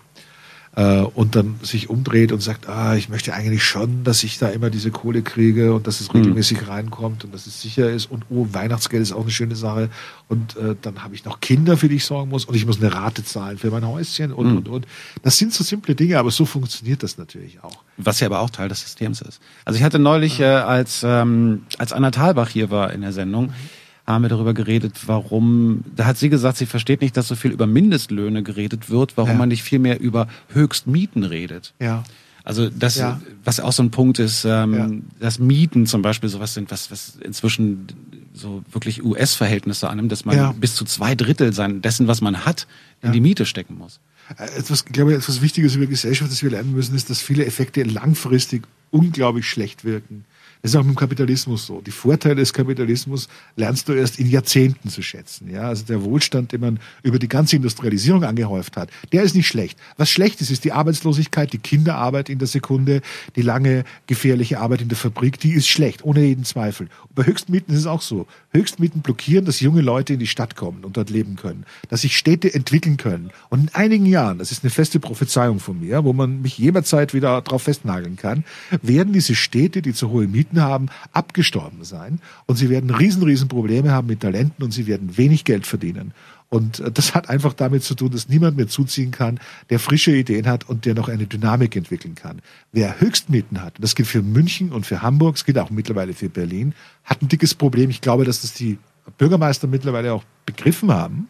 [0.74, 4.48] äh, und dann sich umdreht und sagt, ah, ich möchte eigentlich schon, dass ich da
[4.48, 6.20] immer diese Kohle kriege und dass es hm.
[6.20, 6.68] regelmäßig mhm.
[6.68, 9.90] reinkommt und dass es sicher ist und oh, Weihnachtsgeld ist auch eine schöne Sache
[10.28, 12.80] und äh, dann habe ich noch Kinder, für die ich sorgen muss und ich muss
[12.80, 14.56] eine Rate zahlen für mein Häuschen und, mhm.
[14.58, 14.86] und, und.
[15.22, 17.82] Das sind so simple Dinge, aber so funktioniert das natürlich auch.
[17.98, 19.40] Was ja aber auch Teil des Systems ist.
[19.64, 23.46] Also ich hatte neulich, äh, als, ähm, als Anna Thalbach hier war in der Sendung,
[23.46, 23.81] mhm
[24.12, 27.50] haben wir darüber geredet, warum, da hat sie gesagt, sie versteht nicht, dass so viel
[27.50, 29.38] über Mindestlöhne geredet wird, warum ja.
[29.38, 31.74] man nicht viel mehr über Höchstmieten redet.
[31.80, 32.04] Ja.
[32.44, 33.20] Also das, ja.
[33.44, 34.90] was auch so ein Punkt ist, ähm, ja.
[35.20, 37.86] dass Mieten zum Beispiel sowas sind, was, was inzwischen
[38.34, 40.52] so wirklich US-Verhältnisse annimmt, dass man ja.
[40.52, 42.66] bis zu zwei Drittel sein, dessen, was man hat,
[43.02, 44.00] in die Miete stecken muss.
[44.38, 47.44] Äh, etwas, glaube ich, etwas Wichtiges über Gesellschaft, das wir lernen müssen, ist, dass viele
[47.44, 50.24] Effekte langfristig unglaublich schlecht wirken.
[50.62, 51.80] Das ist auch mit dem Kapitalismus so.
[51.80, 55.50] Die Vorteile des Kapitalismus lernst du erst in Jahrzehnten zu schätzen.
[55.50, 59.48] Ja, also der Wohlstand, den man über die ganze Industrialisierung angehäuft hat, der ist nicht
[59.48, 59.76] schlecht.
[59.96, 63.02] Was schlecht ist, ist die Arbeitslosigkeit, die Kinderarbeit in der Sekunde,
[63.34, 66.88] die lange gefährliche Arbeit in der Fabrik, die ist schlecht, ohne jeden Zweifel.
[67.08, 68.28] Und bei Höchstmieten ist es auch so.
[68.52, 72.16] Höchstmieten blockieren, dass junge Leute in die Stadt kommen und dort leben können, dass sich
[72.16, 73.30] Städte entwickeln können.
[73.48, 77.14] Und in einigen Jahren, das ist eine feste Prophezeiung von mir, wo man mich jederzeit
[77.14, 78.44] wieder drauf festnageln kann,
[78.80, 82.20] werden diese Städte, die zu hohe Mieten Talenten haben, abgestorben sein.
[82.46, 86.12] Und sie werden riesen, riesen Probleme haben mit Talenten und sie werden wenig Geld verdienen.
[86.48, 89.40] Und äh, das hat einfach damit zu tun, dass niemand mehr zuziehen kann,
[89.70, 92.42] der frische Ideen hat und der noch eine Dynamik entwickeln kann.
[92.72, 96.28] Wer Höchstmieten hat, das gilt für München und für Hamburg, es gilt auch mittlerweile für
[96.28, 96.74] Berlin,
[97.04, 97.90] hat ein dickes Problem.
[97.90, 98.78] Ich glaube, dass das die
[99.18, 101.28] Bürgermeister mittlerweile auch begriffen haben.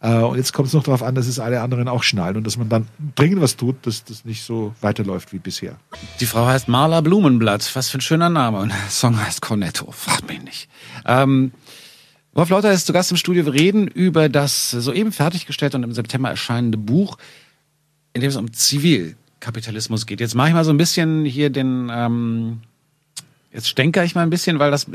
[0.00, 2.46] Äh, und jetzt kommt es noch darauf an, dass es alle anderen auch schnallen und
[2.46, 5.76] dass man dann dringend was tut, dass das nicht so weiterläuft wie bisher.
[6.20, 7.74] Die Frau heißt Marla Blumenblatt.
[7.74, 8.58] Was für ein schöner Name.
[8.58, 9.90] Und der Song heißt Cornetto.
[9.92, 10.68] Fragt mich nicht.
[11.06, 11.52] Ähm,
[12.36, 13.46] Wolf Lauter ist zu Gast im Studio.
[13.46, 17.16] Wir reden über das soeben fertiggestellte und im September erscheinende Buch,
[18.12, 20.20] in dem es um Zivilkapitalismus geht.
[20.20, 22.60] Jetzt mache ich mal so ein bisschen hier den, ähm,
[23.52, 24.86] jetzt stenker ich mal ein bisschen, weil das,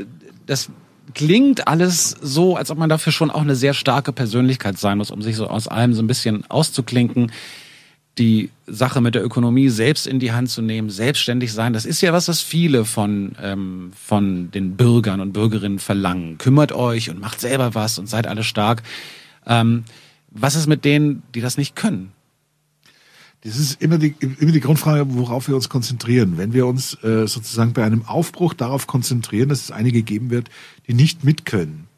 [0.46, 0.70] das
[1.14, 5.10] klingt alles so, als ob man dafür schon auch eine sehr starke Persönlichkeit sein muss,
[5.10, 7.32] um sich so aus allem so ein bisschen auszuklinken.
[8.18, 12.02] Die Sache mit der Ökonomie selbst in die Hand zu nehmen, selbstständig sein, das ist
[12.02, 16.36] ja was, was viele von, ähm, von den Bürgern und Bürgerinnen verlangen.
[16.36, 18.82] Kümmert euch und macht selber was und seid alle stark.
[19.46, 19.84] Ähm,
[20.30, 22.12] was ist mit denen, die das nicht können?
[23.44, 26.38] Das ist immer die, immer die Grundfrage, worauf wir uns konzentrieren.
[26.38, 30.48] Wenn wir uns äh, sozusagen bei einem Aufbruch darauf konzentrieren, dass es einige geben wird,
[30.86, 31.88] die nicht mitkönnen,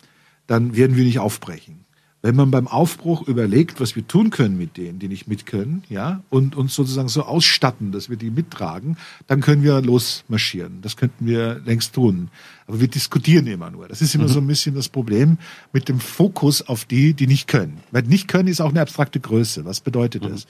[0.47, 1.84] dann werden wir nicht aufbrechen.
[2.22, 6.22] Wenn man beim Aufbruch überlegt, was wir tun können mit denen, die nicht mitkönnen, ja,
[6.30, 10.80] und uns sozusagen so ausstatten, dass wir die mittragen, dann können wir losmarschieren.
[10.80, 12.30] Das könnten wir längst tun.
[12.66, 13.88] Aber wir diskutieren immer nur.
[13.88, 14.28] Das ist immer mhm.
[14.28, 15.36] so ein bisschen das Problem
[15.74, 17.80] mit dem Fokus auf die, die nicht können.
[17.90, 19.66] Weil nicht können ist auch eine abstrakte Größe.
[19.66, 20.30] Was bedeutet mhm.
[20.30, 20.47] das?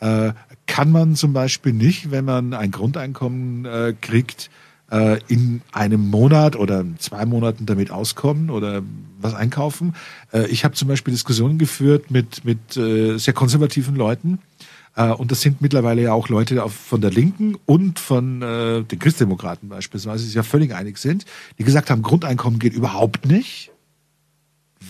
[0.00, 0.32] Äh,
[0.66, 4.50] kann man zum Beispiel nicht, wenn man ein Grundeinkommen äh, kriegt,
[4.90, 8.82] äh, in einem Monat oder zwei Monaten damit auskommen oder
[9.20, 9.94] was einkaufen.
[10.32, 14.38] Äh, ich habe zum Beispiel Diskussionen geführt mit, mit äh, sehr konservativen Leuten.
[14.96, 19.68] Äh, und das sind mittlerweile ja auch Leute von der Linken und von den Christdemokraten
[19.68, 21.24] beispielsweise, die sich ja völlig einig sind,
[21.58, 23.70] die gesagt haben, Grundeinkommen geht überhaupt nicht,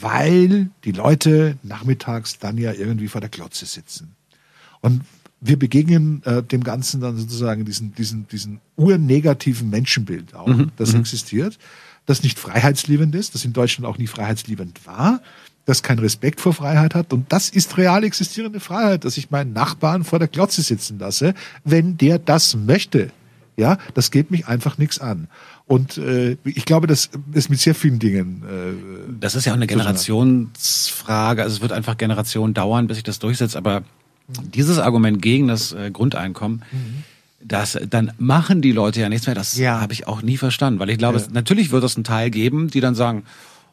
[0.01, 4.15] weil die Leute nachmittags dann ja irgendwie vor der Klotze sitzen.
[4.81, 5.03] Und
[5.41, 10.73] wir begegnen äh, dem Ganzen dann sozusagen diesen, diesen, diesen urnegativen Menschenbild auch, mhm.
[10.77, 11.01] das mhm.
[11.01, 11.59] existiert,
[12.07, 15.21] das nicht freiheitsliebend ist, das in Deutschland auch nie freiheitsliebend war,
[15.65, 17.13] das keinen Respekt vor Freiheit hat.
[17.13, 21.35] Und das ist real existierende Freiheit, dass ich meinen Nachbarn vor der Glotze sitzen lasse,
[21.65, 23.13] wenn der das möchte.
[23.57, 25.27] Ja, das geht mich einfach nichts an.
[25.67, 28.43] Und äh, ich glaube, das ist mit sehr vielen Dingen.
[28.49, 31.43] Äh, das ist ja auch eine Generationsfrage.
[31.43, 33.57] Also es wird einfach Generationen dauern, bis sich das durchsetzt.
[33.57, 33.83] Aber
[34.29, 37.05] dieses Argument gegen das äh, Grundeinkommen, mhm.
[37.41, 39.35] das, dann machen die Leute ja nichts mehr.
[39.35, 39.81] Das ja.
[39.81, 41.25] habe ich auch nie verstanden, weil ich glaube, ja.
[41.25, 43.25] es, natürlich wird es einen Teil geben, die dann sagen,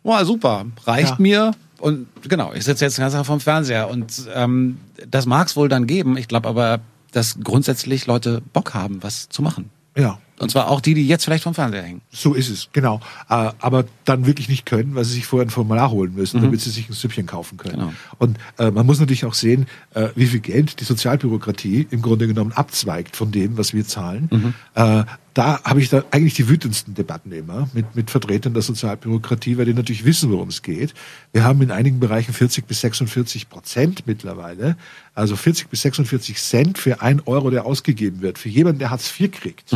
[0.04, 1.16] oh, super, reicht Ja.
[1.20, 1.52] mir.
[1.80, 4.78] Und genau, ich sitze jetzt ganz einfach vom Fernseher und ähm,
[5.10, 6.18] das mag es wohl dann geben.
[6.18, 6.80] Ich glaube aber,
[7.12, 9.70] dass grundsätzlich Leute Bock haben, was zu machen.
[9.96, 12.02] Ja, Und zwar auch die, die jetzt vielleicht vom Fernseher hängen.
[12.12, 13.00] so ist es, genau.
[13.30, 16.60] Äh, aber dann wirklich nicht können, weil sie sich vorher ein Formular holen müssen, damit
[16.62, 17.76] sie sich ein Süppchen kaufen können.
[17.76, 17.94] Genau.
[18.18, 22.28] Und äh, man muss natürlich auch sehen, äh, wie viel Geld die Sozialbürokratie im Grunde
[22.28, 24.54] genommen abzweigt von dem, was wir zahlen.
[24.76, 29.58] Äh, da habe ich da eigentlich die wütendsten Debatten immer mit, mit Vertretern der Sozialbürokratie,
[29.58, 30.94] weil die natürlich wissen, worum es geht.
[31.34, 34.78] Wir haben in einigen Bereichen 40 bis 46 Prozent mittlerweile,
[35.14, 39.14] also 40 bis 46 Cent für ein Euro, der ausgegeben wird, für jemanden, der Hartz
[39.20, 39.74] IV kriegt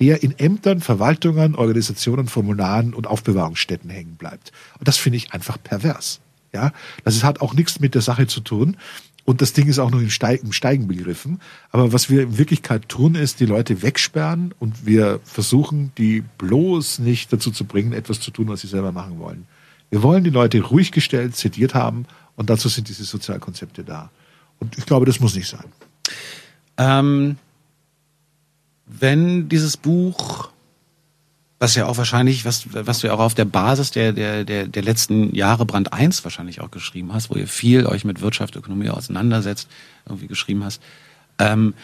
[0.00, 4.52] der in Ämtern, Verwaltungen, Organisationen, Formularen und Aufbewahrungsstätten hängen bleibt.
[4.78, 6.20] Und das finde ich einfach pervers.
[6.52, 6.72] Ja,
[7.04, 8.76] das hat auch nichts mit der Sache zu tun.
[9.24, 11.40] Und das Ding ist auch noch im Steigen, im Steigen begriffen.
[11.70, 16.98] Aber was wir in Wirklichkeit tun, ist, die Leute wegsperren und wir versuchen, die bloß
[16.98, 19.46] nicht dazu zu bringen, etwas zu tun, was sie selber machen wollen.
[19.90, 24.10] Wir wollen die Leute ruhig gestellt, sediert haben und dazu sind diese Sozialkonzepte da.
[24.60, 25.64] Und ich glaube, das muss nicht sein.
[26.76, 27.36] Ähm,
[28.86, 30.50] wenn dieses Buch,
[31.58, 34.66] was ja auch wahrscheinlich, was, was du ja auch auf der Basis der, der, der,
[34.66, 38.56] der letzten Jahre Brand 1 wahrscheinlich auch geschrieben hast, wo ihr viel euch mit Wirtschaft,
[38.56, 39.68] Ökonomie auseinandersetzt,
[40.06, 40.82] irgendwie geschrieben hast,
[41.38, 41.74] ähm,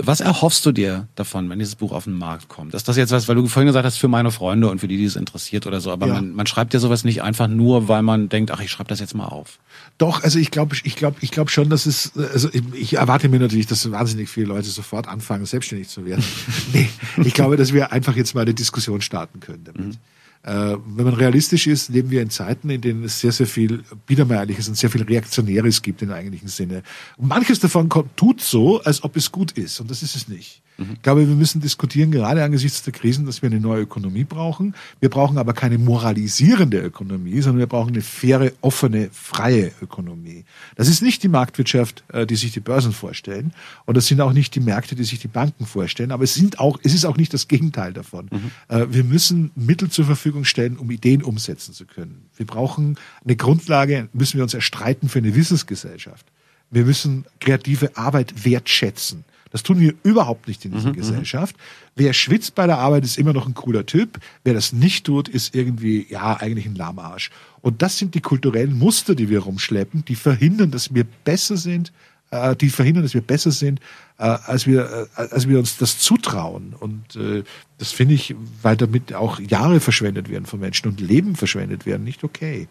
[0.00, 2.72] was erhoffst du dir davon, wenn dieses Buch auf den Markt kommt?
[2.72, 4.96] Ist das jetzt was, weil du vorhin gesagt hast, für meine Freunde und für die,
[4.96, 6.14] die es interessiert oder so, aber Ja.
[6.14, 9.00] man, man schreibt ja sowas nicht einfach nur, weil man denkt, ach, ich schreibe das
[9.00, 9.58] jetzt mal auf.
[9.98, 13.28] Doch, also ich glaube, ich glaube, ich glaube schon, dass es, also ich, ich erwarte
[13.28, 16.22] mir natürlich, dass wahnsinnig viele Leute sofort anfangen, selbstständig zu werden.
[16.72, 16.88] nee,
[17.24, 19.94] ich glaube, dass wir einfach jetzt mal eine Diskussion starten können damit.
[19.94, 19.98] Äh,
[20.44, 24.68] wenn man realistisch ist, leben wir in Zeiten, in denen es sehr, sehr viel Biedermeierliches
[24.68, 26.82] und sehr viel Reaktionäres gibt im eigentlichen Sinne.
[27.16, 29.80] Und manches davon kommt, tut so, als ob es gut ist.
[29.80, 30.62] Und das ist es nicht.
[30.92, 34.76] Ich glaube, wir müssen diskutieren, gerade angesichts der Krisen, dass wir eine neue Ökonomie brauchen.
[35.00, 40.44] Wir brauchen aber keine moralisierende Ökonomie, sondern wir brauchen eine faire, offene, freie Ökonomie.
[40.76, 43.52] Das ist nicht die Marktwirtschaft, äh, die sich die Börsen vorstellen.
[43.86, 46.12] Und das sind auch nicht die Märkte, die sich die Banken vorstellen.
[46.12, 48.28] Aber es sind auch, es ist auch nicht das Gegenteil davon.
[48.68, 52.28] Äh, Wir müssen Mittel zur Verfügung stellen, um Ideen umsetzen zu können.
[52.36, 56.26] Wir brauchen eine Grundlage, müssen wir uns erstreiten für eine Wissensgesellschaft.
[56.70, 59.24] Wir müssen kreative Arbeit wertschätzen.
[59.50, 61.56] Das tun wir überhaupt nicht in dieser Gesellschaft.
[61.96, 64.18] Wer schwitzt bei der Arbeit, ist immer noch ein cooler Typ.
[64.44, 67.30] Wer das nicht tut, ist irgendwie, ja, eigentlich ein Lahmarsch.
[67.62, 71.92] Und das sind die kulturellen Muster, die wir rumschleppen, die verhindern, dass wir besser sind,
[72.30, 73.80] äh, die verhindern, dass wir besser sind,
[74.18, 76.74] äh, als wir, äh, als wir uns das zutrauen.
[76.78, 77.42] Und äh,
[77.78, 82.04] das finde ich, weil damit auch Jahre verschwendet werden von Menschen und Leben verschwendet werden,
[82.04, 82.68] nicht okay.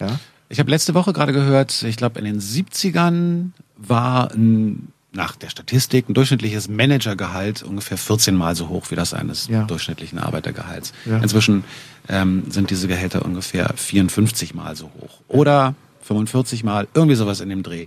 [0.00, 0.18] Ja?
[0.48, 5.50] Ich habe letzte Woche gerade gehört, ich glaube in den 70ern war ein, nach der
[5.50, 9.64] Statistik ein durchschnittliches Managergehalt ungefähr 14 Mal so hoch wie das eines Ja.
[9.64, 10.92] durchschnittlichen Arbeitergehalts.
[11.06, 11.18] Ja.
[11.18, 11.64] Inzwischen
[12.08, 17.50] ähm, sind diese Gehälter ungefähr 54 Mal so hoch oder 45 Mal, irgendwie sowas in
[17.50, 17.86] dem Dreh.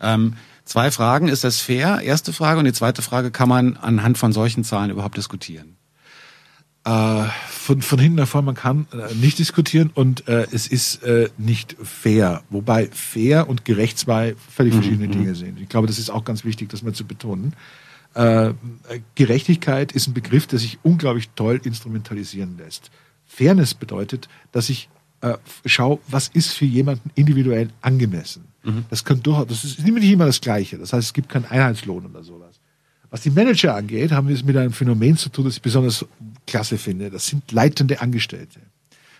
[0.00, 0.34] Ähm,
[0.72, 2.00] zwei Fragen, ist das fair?
[2.02, 5.76] Erste Frage und die zweite Frage, kann man anhand von solchen Zahlen überhaupt diskutieren?
[6.84, 11.02] äh, von, von hinten nach vorne, man kann äh, nicht diskutieren und äh, es ist
[11.04, 12.42] äh, nicht fair.
[12.50, 15.60] Wobei fair und gerecht zwei völlig verschiedene Dinge sind.
[15.60, 17.54] Ich glaube, das ist auch ganz wichtig, das mal zu betonen.
[18.14, 18.54] Äh,
[19.14, 22.90] Gerechtigkeit ist ein Begriff, der sich unglaublich toll instrumentalisieren lässt.
[23.26, 24.88] Fairness bedeutet, dass ich
[25.20, 28.51] äh, schaue, was ist für jemanden individuell angemessen.
[28.90, 30.78] Das kann durchaus, das ist nicht immer das Gleiche.
[30.78, 32.60] Das heißt, es gibt keinen Einheitslohn oder sowas.
[33.10, 36.06] Was die Manager angeht, haben wir es mit einem Phänomen zu tun, das ich besonders
[36.46, 37.10] klasse finde.
[37.10, 38.60] Das sind leitende Angestellte.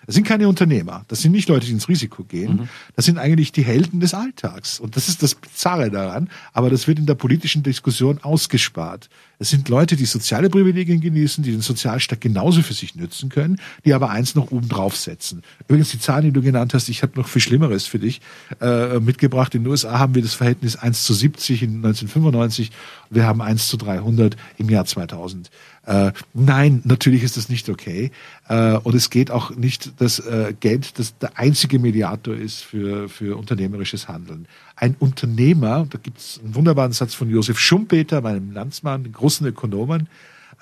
[0.07, 1.05] Das sind keine Unternehmer.
[1.09, 2.69] Das sind nicht Leute, die ins Risiko gehen.
[2.97, 4.81] Das sind eigentlich die Helden des Alltags.
[4.81, 6.29] Und das ist das Bizarre daran.
[6.53, 9.09] Aber das wird in der politischen Diskussion ausgespart.
[9.43, 13.61] Es sind Leute, die soziale Privilegien genießen, die den Sozialstaat genauso für sich nützen können,
[13.85, 15.43] die aber eins noch oben drauf setzen.
[15.67, 18.21] Übrigens, die Zahlen, die du genannt hast, ich habe noch viel Schlimmeres für dich
[18.61, 19.55] äh, mitgebracht.
[19.57, 22.71] In den USA haben wir das Verhältnis 1 zu 70 in 1995.
[23.13, 25.51] Wir haben 1 zu 300 im Jahr 2000.
[25.85, 28.11] Äh, nein, natürlich ist das nicht okay.
[28.49, 33.09] Äh, und es geht auch nicht das äh, Geld, das der einzige Mediator ist für,
[33.09, 34.47] für unternehmerisches Handeln.
[34.77, 40.09] Ein Unternehmer, da gibt es einen wunderbaren Satz von Josef Schumpeter, meinem Landsmann, großen Ökonomen,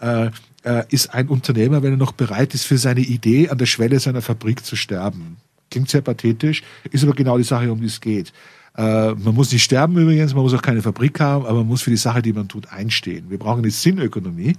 [0.01, 0.31] äh,
[0.63, 4.01] äh, ist ein Unternehmer, wenn er noch bereit ist, für seine Idee an der Schwelle
[4.01, 5.37] seiner Fabrik zu sterben.
[5.71, 8.33] Klingt sehr pathetisch, ist aber genau die Sache, um die es geht.
[8.77, 11.83] Äh, man muss nicht sterben übrigens, man muss auch keine Fabrik haben, aber man muss
[11.83, 13.31] für die Sache, die man tut, einstehen.
[13.31, 14.57] Wir brauchen eine Sinnökonomie.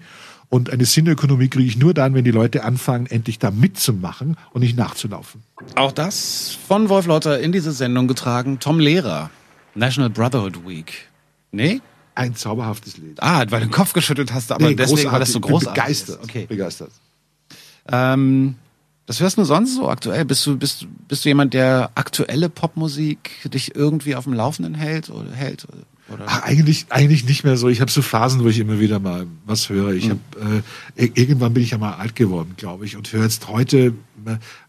[0.49, 4.61] Und eine Sinnökonomie kriege ich nur dann, wenn die Leute anfangen, endlich da mitzumachen und
[4.61, 5.41] nicht nachzulaufen.
[5.75, 8.59] Auch das von Wolf Lotter in diese Sendung getragen.
[8.59, 9.29] Tom Lehrer,
[9.75, 11.07] National Brotherhood Week.
[11.53, 11.79] Nee?
[12.15, 13.23] Ein zauberhaftes Lied.
[13.23, 15.81] Ah, weil du den Kopf geschüttelt hast, aber Nee, deswegen, weil das so großartig.
[15.81, 16.17] Begeistert.
[16.17, 16.23] ist.
[16.29, 16.45] Okay.
[16.47, 16.91] begeistert.
[17.89, 18.55] Ähm,
[19.11, 20.23] Was hörst du sonst so aktuell?
[20.23, 25.09] Bist du, bist, bist du jemand, der aktuelle Popmusik dich irgendwie auf dem Laufenden hält
[25.09, 25.67] oder hält?
[26.07, 26.23] Oder?
[26.27, 27.67] Ach, eigentlich, eigentlich nicht mehr so.
[27.67, 29.91] Ich habe so Phasen, wo ich immer wieder mal was höre.
[29.91, 30.21] Ich mhm.
[30.37, 30.63] habe
[30.95, 33.93] äh, irgendwann bin ich ja mal alt geworden, glaube ich, und höre jetzt heute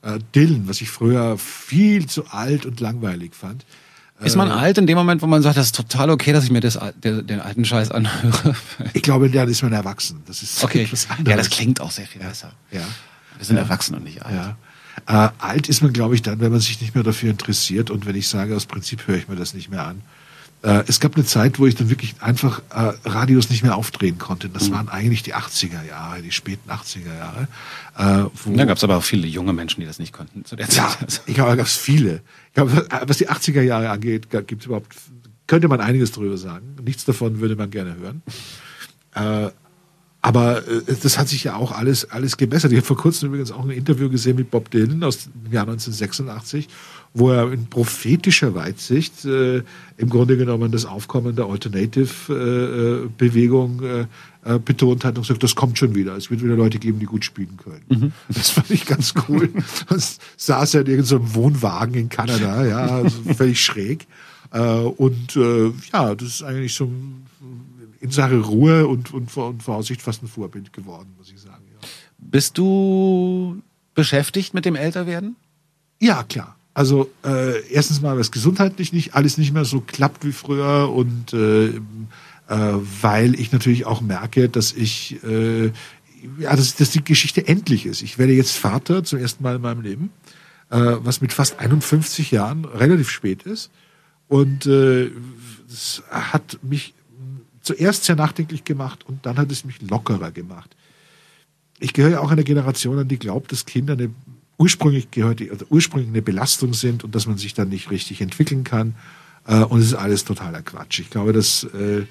[0.02, 3.64] äh, Dylan, was ich früher viel zu alt und langweilig fand.
[4.24, 6.42] Ist man äh, alt in dem Moment, wo man sagt, das ist total okay, dass
[6.42, 8.56] ich mir das, den, den alten Scheiß anhöre?
[8.92, 10.24] ich glaube, dann ist man erwachsen.
[10.26, 10.88] Das ist okay.
[11.28, 12.50] Ja, das klingt auch sehr viel besser.
[12.72, 12.82] Ja.
[13.38, 13.62] Wir sind ja.
[13.62, 14.34] erwachsen und nicht alt.
[14.34, 14.56] Ja.
[15.26, 17.90] Äh, alt ist man, glaube ich, dann, wenn man sich nicht mehr dafür interessiert.
[17.90, 20.02] Und wenn ich sage, aus Prinzip höre ich mir das nicht mehr an.
[20.62, 24.18] Äh, es gab eine Zeit, wo ich dann wirklich einfach äh, Radios nicht mehr aufdrehen
[24.18, 24.48] konnte.
[24.48, 24.74] Das mhm.
[24.74, 27.48] waren eigentlich die 80er Jahre, die späten 80er Jahre.
[27.98, 30.68] Äh, da gab es aber auch viele junge Menschen, die das nicht konnten zu der
[30.68, 31.00] Zeit.
[31.00, 32.22] Ja, ich glaube, da gab es viele.
[32.48, 34.94] Ich glaube, was die 80er Jahre angeht, gibt es überhaupt,
[35.48, 36.76] könnte man einiges drüber sagen.
[36.84, 38.22] Nichts davon würde man gerne hören.
[40.22, 42.72] Äh, aber äh, das hat sich ja auch alles, alles gebessert.
[42.72, 45.64] Ich habe vor kurzem übrigens auch ein Interview gesehen mit Bob Dylan aus dem Jahr
[45.64, 46.68] 1986,
[47.14, 49.62] wo er in prophetischer Weitsicht äh,
[49.96, 54.06] im Grunde genommen das Aufkommen der Alternative-Bewegung äh,
[54.44, 56.16] äh, betont hat und gesagt, das kommt schon wieder.
[56.16, 57.82] Es wird wieder Leute geben, die gut spielen können.
[57.88, 58.12] Mhm.
[58.28, 59.50] Das fand ich ganz cool.
[59.88, 64.06] und saß er in irgendeinem Wohnwagen in Kanada, ja, also völlig schräg.
[64.52, 67.26] Äh, und äh, ja, das ist eigentlich so ein
[68.02, 71.62] in Sache Ruhe und, und, und Voraussicht fast ein Vorbild geworden, muss ich sagen.
[71.72, 71.88] Ja.
[72.18, 73.62] Bist du
[73.94, 75.36] beschäftigt mit dem Älterwerden?
[76.00, 76.56] Ja, klar.
[76.74, 80.90] Also äh, erstens mal, weil es gesundheitlich nicht alles nicht mehr so klappt wie früher
[80.92, 81.80] und äh, äh,
[82.48, 85.66] weil ich natürlich auch merke, dass ich äh,
[86.38, 88.02] ja, dass, dass die Geschichte endlich ist.
[88.02, 90.10] Ich werde jetzt Vater zum ersten Mal in meinem Leben,
[90.70, 93.70] äh, was mit fast 51 Jahren relativ spät ist
[94.26, 95.10] und äh,
[95.68, 96.94] das hat mich
[97.62, 100.74] zuerst sehr nachdenklich gemacht und dann hat es mich lockerer gemacht.
[101.78, 104.10] Ich gehöre ja auch einer Generation an, die glaubt, dass Kinder eine
[104.58, 108.64] ursprünglich gehört, also ursprünglich eine Belastung sind und dass man sich dann nicht richtig entwickeln
[108.64, 108.94] kann.
[109.46, 111.00] Äh, und es ist alles totaler Quatsch.
[111.00, 112.02] Ich glaube, dass, äh,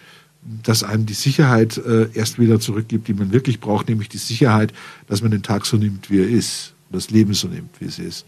[0.63, 4.73] dass einem die Sicherheit äh, erst wieder zurückgibt, die man wirklich braucht, nämlich die Sicherheit,
[5.07, 7.99] dass man den Tag so nimmt, wie er ist, das Leben so nimmt, wie es
[7.99, 8.25] ist.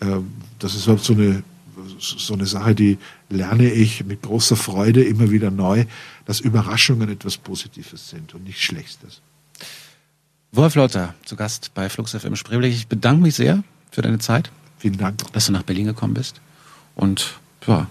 [0.00, 1.42] Ähm, das ist halt so eine
[1.98, 2.98] so eine Sache, die
[3.28, 5.84] lerne ich mit großer Freude immer wieder neu,
[6.26, 9.22] dass Überraschungen etwas Positives sind und nichts Schlechtes.
[10.52, 12.72] Wolf Lotter, zu Gast bei Flux FM Spreeweg.
[12.72, 14.50] Ich bedanke mich sehr für deine Zeit.
[14.78, 15.32] Vielen Dank.
[15.32, 16.40] Dass du nach Berlin gekommen bist.
[16.94, 17.34] Und
[17.66, 17.86] ja,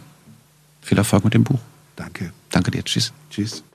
[0.82, 1.60] viel Erfolg mit dem Buch.
[1.96, 2.34] Danke.
[2.50, 2.84] Danke dir.
[2.84, 3.14] Tschüss.
[3.30, 3.64] Tschüss.